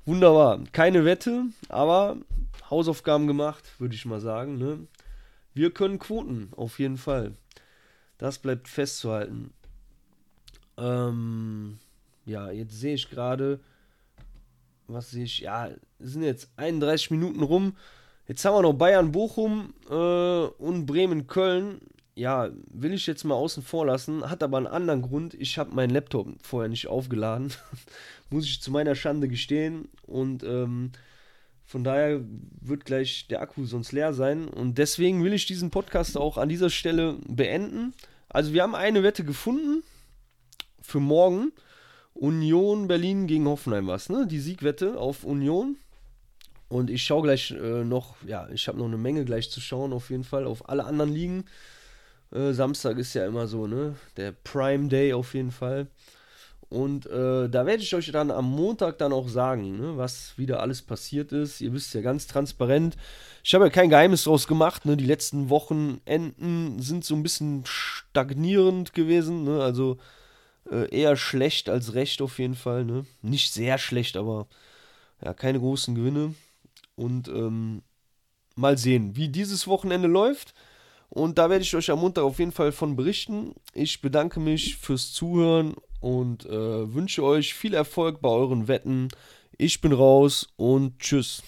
wunderbar. 0.05 0.63
Keine 0.71 1.05
Wette, 1.05 1.45
aber 1.69 2.17
Hausaufgaben 2.69 3.27
gemacht, 3.27 3.63
würde 3.77 3.93
ich 3.93 4.05
mal 4.05 4.21
sagen. 4.21 4.57
Ne? 4.57 4.87
Wir 5.53 5.71
können 5.71 5.99
Quoten, 5.99 6.49
auf 6.55 6.79
jeden 6.79 6.97
Fall. 6.97 7.33
Das 8.17 8.39
bleibt 8.39 8.67
festzuhalten. 8.67 9.53
Ähm, 10.77 11.77
ja, 12.25 12.49
jetzt 12.49 12.79
sehe 12.79 12.95
ich 12.95 13.09
gerade, 13.09 13.59
was 14.87 15.11
sehe 15.11 15.25
ich? 15.25 15.39
Ja, 15.39 15.69
sind 15.99 16.23
jetzt 16.23 16.49
31 16.55 17.11
Minuten 17.11 17.43
rum. 17.43 17.75
Jetzt 18.27 18.43
haben 18.43 18.55
wir 18.55 18.61
noch 18.61 18.73
Bayern, 18.73 19.11
Bochum 19.11 19.73
äh, 19.89 19.93
und 19.93 20.85
Bremen, 20.85 21.27
Köln 21.27 21.79
ja, 22.15 22.49
will 22.71 22.93
ich 22.93 23.07
jetzt 23.07 23.25
mal 23.25 23.35
außen 23.35 23.61
vor 23.61 23.85
lassen, 23.85 24.29
hat 24.29 24.41
aber 24.41 24.57
einen 24.57 24.67
anderen 24.67 25.01
Grund. 25.01 25.33
Ich 25.33 25.57
habe 25.57 25.75
meinen 25.75 25.89
Laptop 25.89 26.27
vorher 26.41 26.69
nicht 26.69 26.87
aufgeladen, 26.87 27.53
muss 28.29 28.45
ich 28.45 28.61
zu 28.61 28.71
meiner 28.71 28.95
Schande 28.95 29.27
gestehen. 29.27 29.89
Und 30.03 30.43
ähm, 30.43 30.93
von 31.65 31.83
daher 31.83 32.21
wird 32.61 32.85
gleich 32.85 33.27
der 33.27 33.41
Akku 33.41 33.65
sonst 33.65 33.91
leer 33.91 34.13
sein. 34.13 34.47
Und 34.47 34.77
deswegen 34.77 35.23
will 35.23 35.33
ich 35.33 35.45
diesen 35.45 35.71
Podcast 35.71 36.17
auch 36.17 36.37
an 36.37 36.47
dieser 36.47 36.69
Stelle 36.69 37.17
beenden. 37.27 37.93
Also 38.29 38.53
wir 38.53 38.63
haben 38.63 38.75
eine 38.75 39.03
Wette 39.03 39.25
gefunden 39.25 39.83
für 40.81 41.01
morgen. 41.01 41.51
Union 42.13 42.87
Berlin 42.87 43.27
gegen 43.27 43.45
Hoffenheim 43.45 43.87
was, 43.87 44.07
ne? 44.07 44.25
Die 44.25 44.39
Siegwette 44.39 44.97
auf 44.97 45.25
Union. 45.25 45.75
Und 46.67 46.89
ich 46.89 47.03
schaue 47.03 47.23
gleich 47.23 47.51
äh, 47.51 47.83
noch, 47.83 48.15
ja, 48.25 48.47
ich 48.49 48.67
habe 48.67 48.77
noch 48.77 48.85
eine 48.85 48.97
Menge 48.97 49.23
gleich 49.25 49.51
zu 49.51 49.61
schauen, 49.61 49.93
auf 49.93 50.09
jeden 50.09 50.23
Fall, 50.23 50.45
auf 50.45 50.67
alle 50.69 50.85
anderen 50.85 51.13
Ligen. 51.13 51.45
Äh, 52.31 52.53
Samstag 52.53 52.97
ist 52.97 53.13
ja 53.13 53.25
immer 53.25 53.47
so, 53.47 53.67
ne? 53.67 53.95
Der 54.17 54.31
Prime 54.31 54.87
Day 54.87 55.13
auf 55.13 55.33
jeden 55.33 55.51
Fall. 55.51 55.87
Und 56.69 57.05
äh, 57.05 57.47
da 57.47 57.65
werde 57.65 57.83
ich 57.83 57.93
euch 57.93 58.11
dann 58.11 58.31
am 58.31 58.49
Montag 58.49 58.97
dann 58.97 59.13
auch 59.13 59.29
sagen, 59.29 59.77
ne, 59.79 59.97
was 59.97 60.37
wieder 60.37 60.61
alles 60.61 60.81
passiert 60.81 61.31
ist. 61.31 61.61
Ihr 61.61 61.71
wisst 61.73 61.93
ja 61.93 62.01
ganz 62.01 62.27
transparent. 62.27 62.97
Ich 63.43 63.53
habe 63.53 63.65
ja 63.65 63.69
kein 63.69 63.89
Geheimnis 63.89 64.23
draus 64.23 64.47
gemacht. 64.47 64.85
Ne? 64.85 64.97
Die 64.97 65.05
letzten 65.05 65.49
Wochenenden 65.49 66.81
sind 66.81 67.05
so 67.05 67.15
ein 67.15 67.23
bisschen 67.23 67.63
stagnierend 67.65 68.93
gewesen. 68.93 69.43
Ne? 69.43 69.61
Also 69.61 69.97
äh, 70.69 70.89
eher 70.89 71.15
schlecht 71.17 71.69
als 71.69 71.93
recht 71.93 72.21
auf 72.21 72.39
jeden 72.39 72.55
Fall. 72.55 72.83
Ne? 72.83 73.05
Nicht 73.21 73.53
sehr 73.53 73.77
schlecht, 73.77 74.17
aber 74.17 74.47
ja, 75.23 75.33
keine 75.33 75.59
großen 75.59 75.93
Gewinne. 75.93 76.33
Und 76.95 77.27
ähm, 77.27 77.81
mal 78.55 78.77
sehen, 78.77 79.15
wie 79.15 79.29
dieses 79.29 79.67
Wochenende 79.67 80.07
läuft. 80.07 80.53
Und 81.09 81.37
da 81.37 81.49
werde 81.49 81.63
ich 81.63 81.75
euch 81.75 81.91
am 81.91 81.99
Montag 81.99 82.23
auf 82.23 82.39
jeden 82.39 82.51
Fall 82.51 82.71
von 82.71 82.95
berichten. 82.95 83.53
Ich 83.73 84.01
bedanke 84.01 84.39
mich 84.39 84.77
fürs 84.77 85.13
Zuhören 85.13 85.75
und 85.99 86.45
äh, 86.45 86.93
wünsche 86.93 87.23
euch 87.23 87.53
viel 87.53 87.73
Erfolg 87.73 88.21
bei 88.21 88.29
euren 88.29 88.67
Wetten. 88.67 89.09
Ich 89.57 89.81
bin 89.81 89.93
raus 89.93 90.47
und 90.57 90.99
tschüss. 90.99 91.41